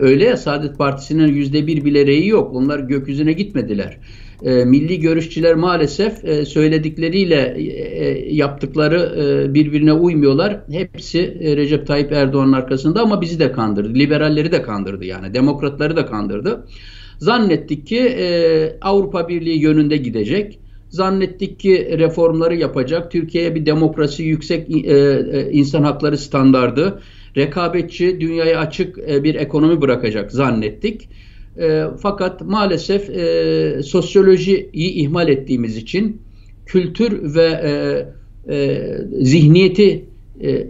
öyle 0.00 0.24
ya 0.24 0.36
Saadet 0.36 0.78
Partisi'nin 0.78 1.28
yüzde 1.28 1.66
bir 1.66 1.84
bile 1.84 2.06
reyi 2.06 2.28
yok. 2.28 2.54
Onlar 2.54 2.78
gökyüzüne 2.78 3.32
gitmediler 3.32 3.98
e, 4.44 4.64
milli 4.64 5.00
görüşçüler 5.00 5.54
maalesef 5.54 6.24
e, 6.24 6.44
söyledikleriyle 6.44 7.54
e, 7.56 7.62
e, 7.62 8.34
yaptıkları 8.34 9.00
e, 9.22 9.54
birbirine 9.54 9.92
uymuyorlar. 9.92 10.60
Hepsi 10.70 11.38
e, 11.40 11.56
Recep 11.56 11.86
Tayyip 11.86 12.12
Erdoğan'ın 12.12 12.52
arkasında 12.52 13.02
ama 13.02 13.20
bizi 13.20 13.38
de 13.38 13.52
kandırdı. 13.52 13.94
Liberalleri 13.94 14.52
de 14.52 14.62
kandırdı 14.62 15.04
yani. 15.04 15.34
Demokratları 15.34 15.96
da 15.96 16.06
kandırdı. 16.06 16.66
Zannettik 17.18 17.86
ki 17.86 17.98
e, 17.98 18.78
Avrupa 18.80 19.28
Birliği 19.28 19.60
yönünde 19.60 19.96
gidecek. 19.96 20.58
Zannettik 20.94 21.60
ki 21.60 21.98
reformları 21.98 22.56
yapacak. 22.56 23.10
Türkiye'ye 23.10 23.54
bir 23.54 23.66
demokrasi, 23.66 24.22
yüksek 24.22 24.70
e, 24.70 24.90
e, 24.90 25.50
insan 25.52 25.82
hakları 25.82 26.18
standardı, 26.18 27.00
rekabetçi, 27.36 28.20
dünyaya 28.20 28.58
açık 28.58 28.98
e, 28.98 29.24
bir 29.24 29.34
ekonomi 29.34 29.80
bırakacak 29.80 30.32
zannettik. 30.32 31.08
Fakat 32.02 32.40
maalesef 32.40 33.10
sosyolojiyi 33.86 34.70
ihmal 34.72 35.28
ettiğimiz 35.28 35.76
için 35.76 36.22
kültür 36.66 37.34
ve 37.34 37.48
zihniyeti 39.22 40.04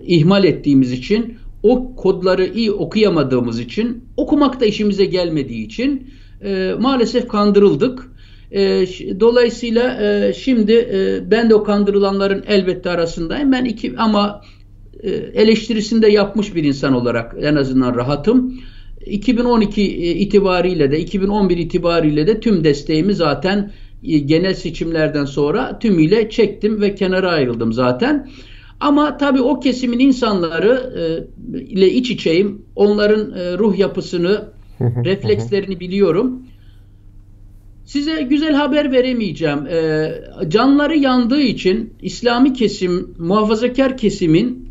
ihmal 0.07 0.45
ettiğimiz 0.45 0.93
için 0.93 1.35
o 1.63 1.97
kodları 1.97 2.47
iyi 2.47 2.73
okuyamadığımız 2.73 3.61
için 3.61 4.05
okumak 4.17 4.61
da 4.61 4.65
işimize 4.65 5.05
gelmediği 5.05 5.67
için 5.67 6.07
e, 6.45 6.75
maalesef 6.79 7.29
kandırıldık. 7.29 8.14
E, 8.51 8.87
dolayısıyla 9.21 10.03
e, 10.03 10.33
şimdi 10.33 10.73
e, 10.73 11.31
ben 11.31 11.51
de 11.51 11.55
o 11.55 11.65
kandırılanların 11.65 12.45
elbette 12.49 12.91
arasındayım. 12.91 13.53
Ben 13.53 13.65
iki 13.65 13.95
ama 13.97 14.41
e, 15.03 15.11
eleştirisini 15.11 16.03
de 16.03 16.09
yapmış 16.09 16.55
bir 16.55 16.65
insan 16.65 16.93
olarak 16.93 17.37
en 17.41 17.55
azından 17.55 17.95
rahatım. 17.95 18.55
2012 19.07 19.83
e, 19.83 20.11
itibariyle 20.11 20.91
de 20.91 20.99
2011 21.01 21.57
itibariyle 21.57 22.27
de 22.27 22.41
tüm 22.41 22.65
desteğimi 22.65 23.15
zaten 23.15 23.73
e, 24.05 24.19
genel 24.19 24.55
seçimlerden 24.55 25.25
sonra 25.25 25.79
tümüyle 25.79 26.31
çektim 26.31 26.81
ve 26.81 26.95
kenara 26.95 27.31
ayrıldım 27.31 27.73
zaten. 27.73 28.29
Ama 28.81 29.17
tabii 29.17 29.41
o 29.41 29.61
kesimin 29.61 29.99
insanları 29.99 30.93
e, 30.99 31.59
ile 31.59 31.91
iç 31.91 32.11
içeyim. 32.11 32.63
Onların 32.77 33.33
e, 33.39 33.59
ruh 33.59 33.79
yapısını, 33.79 34.49
reflekslerini 34.81 35.81
biliyorum. 35.81 36.43
Size 37.85 38.23
güzel 38.23 38.55
haber 38.55 38.93
veremeyeceğim. 38.93 39.67
E, 39.67 40.11
canları 40.49 40.97
yandığı 40.97 41.41
için 41.41 41.95
İslami 42.03 42.53
kesim, 42.53 43.15
muhafazakar 43.19 43.97
kesimin 43.97 44.69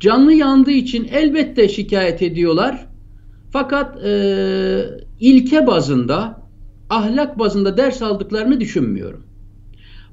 canlı 0.00 0.32
yandığı 0.32 0.70
için 0.70 1.08
elbette 1.12 1.68
şikayet 1.68 2.22
ediyorlar. 2.22 2.86
Fakat 3.50 4.04
e, 4.04 4.10
ilke 5.20 5.66
bazında, 5.66 6.42
ahlak 6.90 7.38
bazında 7.38 7.76
ders 7.76 8.02
aldıklarını 8.02 8.60
düşünmüyorum. 8.60 9.22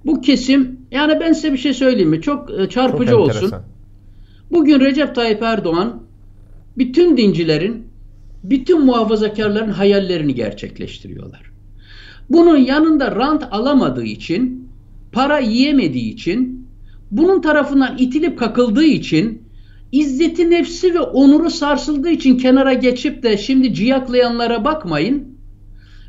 Bu 0.06 0.22
kesim, 0.22 0.80
yani 0.92 1.20
ben 1.20 1.34
size 1.34 1.54
bir 1.54 1.58
şey 1.58 1.74
söyleyeyim 1.74 2.10
mi? 2.10 2.22
Çok 2.22 2.60
e, 2.60 2.70
çarpıcı 2.70 3.12
Çok 3.12 3.20
olsun. 3.20 3.54
Bugün 4.52 4.80
Recep 4.80 5.16
Tayyip 5.16 5.42
Erdoğan 5.42 6.04
bütün 6.78 7.18
dincilerin, 7.18 7.88
bütün 8.44 8.86
muhafazakarların 8.86 9.70
hayallerini 9.70 10.36
gerçekleştiriyorlar. 10.36 11.53
Bunun 12.30 12.58
yanında 12.58 13.16
rant 13.16 13.44
alamadığı 13.52 14.04
için, 14.04 14.70
para 15.12 15.40
yiyemediği 15.40 16.14
için, 16.14 16.68
bunun 17.12 17.42
tarafından 17.42 17.98
itilip 17.98 18.40
kakıldığı 18.40 18.84
için, 18.84 19.44
izzeti 19.92 20.50
nefsi 20.50 20.94
ve 20.94 21.00
onuru 21.00 21.50
sarsıldığı 21.50 22.10
için 22.10 22.38
kenara 22.38 22.74
geçip 22.74 23.24
de 23.24 23.38
şimdi 23.38 23.74
ciyaklayanlara 23.74 24.66
bakmayın. 24.66 25.34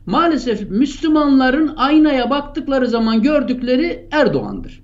Maalesef 0.07 0.71
Müslümanların 0.71 1.73
aynaya 1.77 2.31
baktıkları 2.31 2.87
zaman 2.87 3.23
gördükleri 3.23 4.09
Erdoğan'dır. 4.11 4.83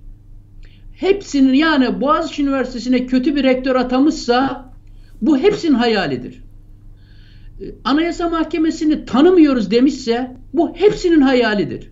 Hepsinin 0.93 1.53
yani 1.53 2.01
Boğaziçi 2.01 2.43
Üniversitesi'ne 2.43 3.05
kötü 3.05 3.35
bir 3.35 3.43
rektör 3.43 3.75
atamışsa 3.75 4.69
bu 5.21 5.37
hepsinin 5.37 5.73
hayalidir. 5.73 6.43
Ee, 7.61 7.65
Anayasa 7.83 8.29
Mahkemesi'ni 8.29 9.05
tanımıyoruz 9.05 9.71
demişse 9.71 10.35
bu 10.53 10.75
hepsinin 10.75 11.21
hayalidir. 11.21 11.91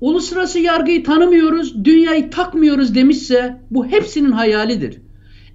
Uluslararası 0.00 0.58
yargıyı 0.58 1.04
tanımıyoruz, 1.04 1.84
dünyayı 1.84 2.30
takmıyoruz 2.30 2.94
demişse 2.94 3.56
bu 3.70 3.86
hepsinin 3.86 4.32
hayalidir. 4.32 4.98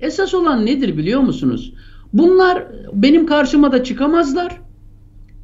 Esas 0.01 0.33
olan 0.33 0.65
nedir 0.65 0.97
biliyor 0.97 1.21
musunuz? 1.21 1.73
Bunlar 2.13 2.67
benim 2.93 3.25
karşıma 3.25 3.71
da 3.71 3.83
çıkamazlar. 3.83 4.61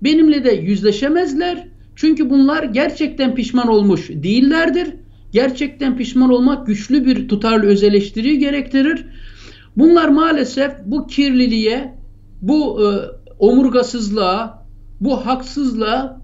Benimle 0.04 0.44
de 0.44 0.52
yüzleşemezler. 0.52 1.68
Çünkü 1.96 2.30
bunlar 2.30 2.64
gerçekten 2.64 3.36
pişman 3.36 3.68
olmuş 3.68 4.10
değillerdir. 4.10 4.88
Gerçekten 5.32 5.98
pişman 5.98 6.30
olmak 6.30 6.68
güçlü 6.68 7.06
bir 7.06 7.28
tutarlı 7.28 7.66
öz 7.66 7.82
gerektirir. 8.39 9.06
Bunlar 9.78 10.08
maalesef 10.08 10.72
bu 10.86 11.08
kirliliğe, 11.08 11.94
bu 12.42 12.82
e, 12.82 12.88
omurgasızlığa, 13.42 14.66
bu 15.02 15.26
haksızlığa 15.26 16.22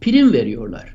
prim 0.00 0.32
veriyorlar. 0.32 0.94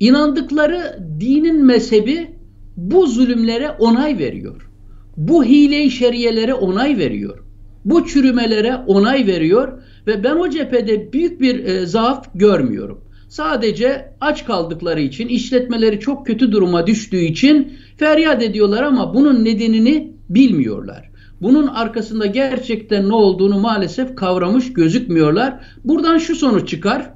İnandıkları 0.00 0.98
dinin 1.20 1.64
mezhebi 1.64 2.30
bu 2.76 3.06
zulümlere 3.06 3.70
onay 3.70 4.18
veriyor. 4.18 4.68
Bu 5.16 5.44
hile-i 5.44 5.90
şeriyelere 5.90 6.54
onay 6.54 6.98
veriyor. 6.98 7.38
Bu 7.84 8.06
çürümelere 8.06 8.76
onay 8.76 9.26
veriyor 9.26 9.82
ve 10.06 10.24
ben 10.24 10.36
o 10.36 10.50
cephede 10.50 11.12
büyük 11.12 11.40
bir 11.40 11.64
e, 11.64 11.86
zaaf 11.86 12.26
görmüyorum. 12.34 13.04
Sadece 13.28 14.14
aç 14.20 14.44
kaldıkları 14.44 15.00
için, 15.00 15.28
işletmeleri 15.28 16.00
çok 16.00 16.26
kötü 16.26 16.52
duruma 16.52 16.86
düştüğü 16.86 17.20
için 17.20 17.72
feryat 17.96 18.42
ediyorlar 18.42 18.82
ama 18.82 19.14
bunun 19.14 19.44
nedenini 19.44 20.12
bilmiyorlar. 20.28 21.11
Bunun 21.42 21.66
arkasında 21.66 22.26
gerçekten 22.26 23.08
ne 23.08 23.14
olduğunu 23.14 23.60
maalesef 23.60 24.16
kavramış 24.16 24.72
gözükmüyorlar. 24.72 25.60
Buradan 25.84 26.18
şu 26.18 26.34
sonuç 26.34 26.68
çıkar. 26.68 27.14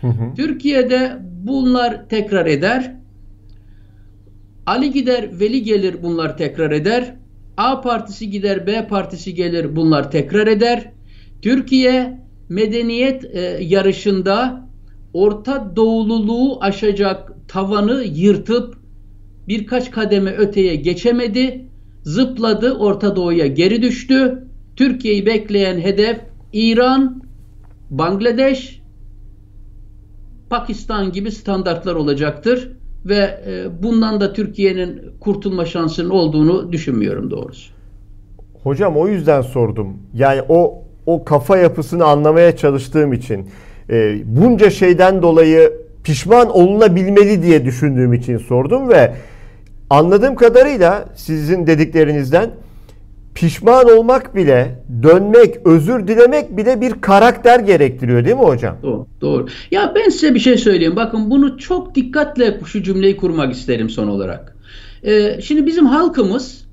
Hı 0.00 0.06
hı. 0.06 0.34
Türkiye'de 0.36 1.18
bunlar 1.42 2.08
tekrar 2.08 2.46
eder. 2.46 2.96
Ali 4.66 4.92
gider, 4.92 5.40
Veli 5.40 5.62
gelir 5.62 6.02
bunlar 6.02 6.36
tekrar 6.36 6.70
eder. 6.70 7.16
A 7.56 7.80
partisi 7.80 8.30
gider, 8.30 8.66
B 8.66 8.86
partisi 8.86 9.34
gelir 9.34 9.76
bunlar 9.76 10.10
tekrar 10.10 10.46
eder. 10.46 10.92
Türkiye 11.42 12.20
medeniyet 12.48 13.24
e, 13.24 13.40
yarışında 13.60 14.68
Orta 15.14 15.76
Doğululuğu 15.76 16.58
aşacak 16.60 17.32
tavanı 17.48 18.02
yırtıp 18.04 18.76
birkaç 19.48 19.90
kademe 19.90 20.30
öteye 20.30 20.76
geçemedi. 20.76 21.71
Zıpladı, 22.02 22.72
Orta 22.72 23.16
Doğu'ya 23.16 23.46
geri 23.46 23.82
düştü. 23.82 24.44
Türkiye'yi 24.76 25.26
bekleyen 25.26 25.78
hedef 25.78 26.20
İran, 26.52 27.22
Bangladeş, 27.90 28.82
Pakistan 30.50 31.12
gibi 31.12 31.30
standartlar 31.30 31.94
olacaktır 31.94 32.72
ve 33.04 33.42
e, 33.46 33.82
bundan 33.82 34.20
da 34.20 34.32
Türkiye'nin 34.32 35.00
kurtulma 35.20 35.66
şansının 35.66 36.10
olduğunu 36.10 36.72
düşünmüyorum 36.72 37.30
doğrusu. 37.30 37.72
Hocam 38.62 38.96
o 38.96 39.08
yüzden 39.08 39.42
sordum. 39.42 39.96
Yani 40.14 40.42
o 40.48 40.82
o 41.06 41.24
kafa 41.24 41.58
yapısını 41.58 42.04
anlamaya 42.04 42.56
çalıştığım 42.56 43.12
için 43.12 43.48
e, 43.90 44.16
bunca 44.24 44.70
şeyden 44.70 45.22
dolayı 45.22 45.72
pişman 46.04 46.50
olunabilmeli 46.50 47.42
diye 47.42 47.64
düşündüğüm 47.64 48.12
için 48.12 48.38
sordum 48.38 48.88
ve 48.88 49.12
anladığım 49.92 50.34
kadarıyla 50.34 51.04
sizin 51.14 51.66
dediklerinizden 51.66 52.50
pişman 53.34 53.98
olmak 53.98 54.34
bile, 54.34 54.84
dönmek, 55.02 55.56
özür 55.64 56.08
dilemek 56.08 56.56
bile 56.56 56.80
bir 56.80 56.92
karakter 56.92 57.60
gerektiriyor 57.60 58.24
değil 58.24 58.36
mi 58.36 58.42
hocam? 58.42 58.76
Doğru, 58.82 59.06
doğru. 59.20 59.46
Ya 59.70 59.92
ben 59.94 60.08
size 60.08 60.34
bir 60.34 60.40
şey 60.40 60.56
söyleyeyim. 60.56 60.96
Bakın 60.96 61.30
bunu 61.30 61.58
çok 61.58 61.94
dikkatle 61.94 62.60
şu 62.66 62.82
cümleyi 62.82 63.16
kurmak 63.16 63.52
isterim 63.52 63.90
son 63.90 64.08
olarak. 64.08 64.56
Ee, 65.04 65.40
şimdi 65.40 65.66
bizim 65.66 65.86
halkımız 65.86 66.64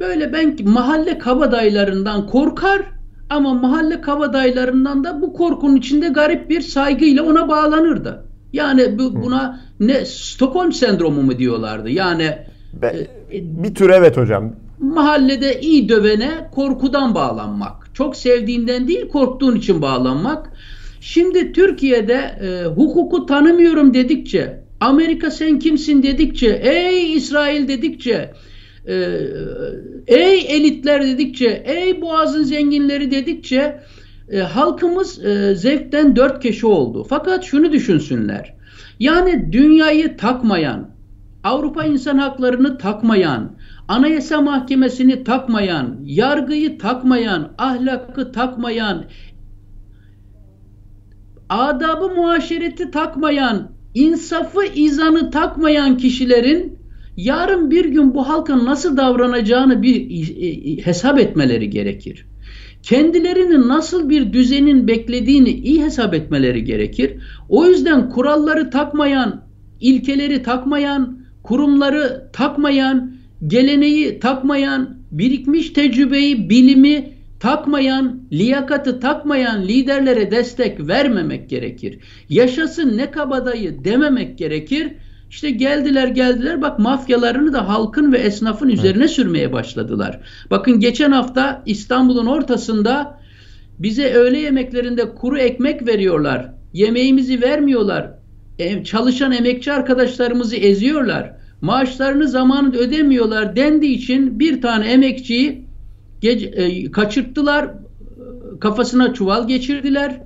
böyle 0.00 0.32
ben 0.32 0.56
mahalle 0.64 1.18
kabadayılarından 1.18 2.26
korkar 2.26 2.82
ama 3.30 3.54
mahalle 3.54 4.00
kabadayılarından 4.00 5.04
da 5.04 5.22
bu 5.22 5.32
korkunun 5.32 5.76
içinde 5.76 6.08
garip 6.08 6.50
bir 6.50 6.60
saygıyla 6.60 7.22
ona 7.22 7.48
bağlanırdı. 7.48 8.24
Yani 8.52 8.98
bu, 8.98 9.22
buna 9.22 9.60
ne 9.80 10.04
Stockholm 10.04 10.72
sendromu 10.72 11.22
mu 11.22 11.38
diyorlardı? 11.38 11.90
Yani 11.90 12.38
Be, 12.72 13.06
e, 13.32 13.64
bir 13.64 13.74
tür 13.74 13.90
evet 13.90 14.16
hocam 14.16 14.52
mahallede 14.78 15.60
iyi 15.60 15.88
dövene 15.88 16.30
korkudan 16.52 17.14
bağlanmak. 17.14 17.94
Çok 17.94 18.16
sevdiğinden 18.16 18.88
değil 18.88 19.08
korktuğun 19.08 19.56
için 19.56 19.82
bağlanmak. 19.82 20.52
Şimdi 21.00 21.52
Türkiye'de 21.52 22.14
e, 22.14 22.64
hukuku 22.64 23.26
tanımıyorum 23.26 23.94
dedikçe, 23.94 24.60
Amerika 24.80 25.30
sen 25.30 25.58
kimsin 25.58 26.02
dedikçe, 26.02 26.60
ey 26.62 27.12
İsrail 27.12 27.68
dedikçe, 27.68 28.32
e, 28.86 28.94
ey 30.06 30.56
elitler 30.56 31.06
dedikçe, 31.06 31.62
ey 31.66 32.00
boğazın 32.00 32.42
zenginleri 32.42 33.10
dedikçe 33.10 33.80
e, 34.30 34.38
halkımız 34.38 35.24
e, 35.24 35.54
zevkten 35.54 36.16
dört 36.16 36.42
keşi 36.42 36.66
oldu. 36.66 37.06
Fakat 37.08 37.44
şunu 37.44 37.72
düşünsünler. 37.72 38.54
Yani 39.00 39.52
dünyayı 39.52 40.16
takmayan, 40.16 40.95
Avrupa 41.46 41.84
insan 41.84 42.18
haklarını 42.18 42.78
takmayan, 42.78 43.56
Anayasa 43.88 44.40
Mahkemesi'ni 44.40 45.24
takmayan, 45.24 45.96
yargıyı 46.04 46.78
takmayan, 46.78 47.52
ahlakı 47.58 48.32
takmayan, 48.32 49.04
adabı 51.48 52.08
muaşereti 52.08 52.90
takmayan, 52.90 53.70
insafı 53.94 54.64
izanı 54.74 55.30
takmayan 55.30 55.96
kişilerin 55.96 56.78
yarın 57.16 57.70
bir 57.70 57.84
gün 57.84 58.14
bu 58.14 58.28
halkın 58.28 58.64
nasıl 58.64 58.96
davranacağını 58.96 59.82
bir 59.82 60.10
e, 60.10 60.46
e, 60.46 60.86
hesap 60.86 61.18
etmeleri 61.18 61.70
gerekir. 61.70 62.26
Kendilerini 62.82 63.68
nasıl 63.68 64.10
bir 64.10 64.32
düzenin 64.32 64.88
beklediğini 64.88 65.50
iyi 65.50 65.84
hesap 65.84 66.14
etmeleri 66.14 66.64
gerekir. 66.64 67.16
O 67.48 67.66
yüzden 67.66 68.10
kuralları 68.10 68.70
takmayan, 68.70 69.42
ilkeleri 69.80 70.42
takmayan, 70.42 71.25
kurumları 71.46 72.30
takmayan, 72.32 73.12
geleneği 73.46 74.20
takmayan, 74.20 74.96
birikmiş 75.10 75.70
tecrübeyi, 75.70 76.50
bilimi 76.50 77.12
takmayan, 77.40 78.20
liyakatı 78.32 79.00
takmayan 79.00 79.62
liderlere 79.62 80.30
destek 80.30 80.88
vermemek 80.88 81.50
gerekir. 81.50 81.98
Yaşasın 82.28 82.96
ne 82.96 83.10
kabadayı 83.10 83.84
dememek 83.84 84.38
gerekir. 84.38 84.92
İşte 85.30 85.50
geldiler 85.50 86.08
geldiler 86.08 86.62
bak 86.62 86.78
mafyalarını 86.78 87.52
da 87.52 87.68
halkın 87.68 88.12
ve 88.12 88.18
esnafın 88.18 88.68
üzerine 88.68 89.04
evet. 89.04 89.10
sürmeye 89.10 89.52
başladılar. 89.52 90.20
Bakın 90.50 90.80
geçen 90.80 91.12
hafta 91.12 91.62
İstanbul'un 91.66 92.26
ortasında 92.26 93.20
bize 93.78 94.12
öğle 94.12 94.38
yemeklerinde 94.38 95.14
kuru 95.14 95.38
ekmek 95.38 95.86
veriyorlar. 95.86 96.52
Yemeğimizi 96.72 97.42
vermiyorlar. 97.42 98.15
Çalışan 98.84 99.32
emekçi 99.32 99.72
arkadaşlarımızı 99.72 100.56
eziyorlar. 100.56 101.36
maaşlarını 101.60 102.28
zamanında 102.28 102.76
ödemiyorlar 102.78 103.56
dendiği 103.56 103.96
için 103.96 104.38
bir 104.40 104.62
tane 104.62 104.86
emekçiyi 104.86 105.66
gece, 106.20 106.46
e, 106.46 106.90
kaçırttılar, 106.90 107.70
kafasına 108.60 109.14
çuval 109.14 109.48
geçirdiler, 109.48 110.20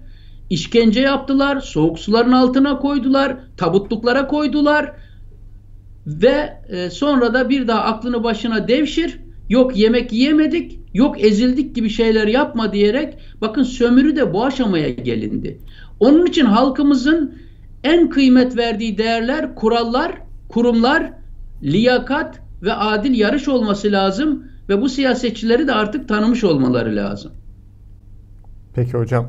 işkence 0.50 1.00
yaptılar, 1.00 1.60
soğuk 1.60 1.98
suların 1.98 2.32
altına 2.32 2.78
koydular, 2.78 3.36
tabutluklara 3.56 4.26
koydular. 4.26 4.92
Ve 6.06 6.52
e, 6.68 6.90
sonra 6.90 7.34
da 7.34 7.48
bir 7.50 7.68
daha 7.68 7.80
aklını 7.80 8.24
başına 8.24 8.68
devşir, 8.68 9.20
yok 9.48 9.76
yemek 9.76 10.12
yiyemedik, 10.12 10.80
yok 10.94 11.24
ezildik 11.24 11.74
gibi 11.74 11.90
şeyler 11.90 12.26
yapma 12.26 12.72
diyerek 12.72 13.14
bakın 13.40 13.62
sömürü 13.62 14.16
de 14.16 14.32
bu 14.32 14.44
aşamaya 14.44 14.90
gelindi. 14.90 15.60
Onun 16.00 16.26
için 16.26 16.44
halkımızın 16.44 17.34
en 17.84 18.10
kıymet 18.10 18.56
verdiği 18.56 18.98
değerler, 18.98 19.54
kurallar, 19.54 20.12
kurumlar, 20.48 21.12
liyakat 21.62 22.40
ve 22.62 22.72
adil 22.72 23.18
yarış 23.18 23.48
olması 23.48 23.92
lazım 23.92 24.44
ve 24.68 24.80
bu 24.80 24.88
siyasetçileri 24.88 25.68
de 25.68 25.72
artık 25.72 26.08
tanımış 26.08 26.44
olmaları 26.44 26.96
lazım. 26.96 27.32
Peki 28.74 28.92
hocam. 28.92 29.26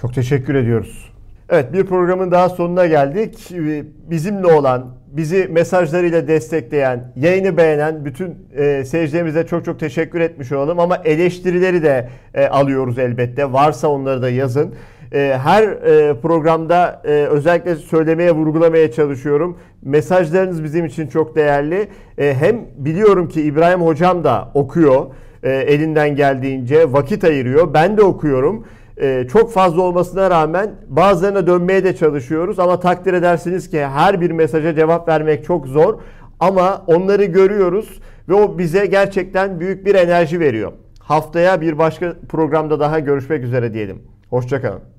Çok 0.00 0.14
teşekkür 0.14 0.54
ediyoruz. 0.54 1.12
Evet 1.48 1.72
bir 1.72 1.86
programın 1.86 2.30
daha 2.30 2.48
sonuna 2.48 2.86
geldik. 2.86 3.50
Bizimle 4.10 4.46
olan, 4.46 4.94
bizi 5.06 5.48
mesajlarıyla 5.50 6.28
destekleyen, 6.28 7.12
yayını 7.16 7.56
beğenen 7.56 8.04
bütün 8.04 8.34
e, 8.56 8.84
seyircilerimize 8.84 9.46
çok 9.46 9.64
çok 9.64 9.80
teşekkür 9.80 10.20
etmiş 10.20 10.52
olalım. 10.52 10.80
Ama 10.80 10.96
eleştirileri 10.96 11.82
de 11.82 12.08
e, 12.34 12.46
alıyoruz 12.46 12.98
elbette. 12.98 13.52
Varsa 13.52 13.88
onları 13.88 14.22
da 14.22 14.30
yazın. 14.30 14.74
E, 15.12 15.38
her 15.42 15.62
e, 15.62 16.20
programda 16.20 17.02
e, 17.04 17.08
özellikle 17.08 17.76
söylemeye, 17.76 18.32
vurgulamaya 18.32 18.92
çalışıyorum. 18.92 19.58
Mesajlarınız 19.82 20.64
bizim 20.64 20.84
için 20.84 21.06
çok 21.06 21.36
değerli. 21.36 21.88
E, 22.18 22.34
hem 22.34 22.60
biliyorum 22.76 23.28
ki 23.28 23.42
İbrahim 23.42 23.80
Hocam 23.80 24.24
da 24.24 24.48
okuyor. 24.54 25.06
E, 25.42 25.50
elinden 25.50 26.16
geldiğince 26.16 26.92
vakit 26.92 27.24
ayırıyor. 27.24 27.74
Ben 27.74 27.96
de 27.96 28.02
okuyorum. 28.02 28.64
Ee, 29.00 29.26
çok 29.32 29.52
fazla 29.52 29.82
olmasına 29.82 30.30
rağmen 30.30 30.70
bazılarına 30.88 31.46
dönmeye 31.46 31.84
de 31.84 31.96
çalışıyoruz 31.96 32.58
ama 32.58 32.80
takdir 32.80 33.14
edersiniz 33.14 33.70
ki 33.70 33.86
her 33.86 34.20
bir 34.20 34.30
mesaja 34.30 34.74
cevap 34.74 35.08
vermek 35.08 35.44
çok 35.44 35.66
zor 35.66 35.98
ama 36.40 36.84
onları 36.86 37.24
görüyoruz 37.24 38.00
ve 38.28 38.34
o 38.34 38.58
bize 38.58 38.86
gerçekten 38.86 39.60
büyük 39.60 39.86
bir 39.86 39.94
enerji 39.94 40.40
veriyor. 40.40 40.72
Haftaya 40.98 41.60
bir 41.60 41.78
başka 41.78 42.14
programda 42.28 42.80
daha 42.80 42.98
görüşmek 42.98 43.44
üzere 43.44 43.74
diyelim. 43.74 44.02
Hoşçakalın. 44.30 44.91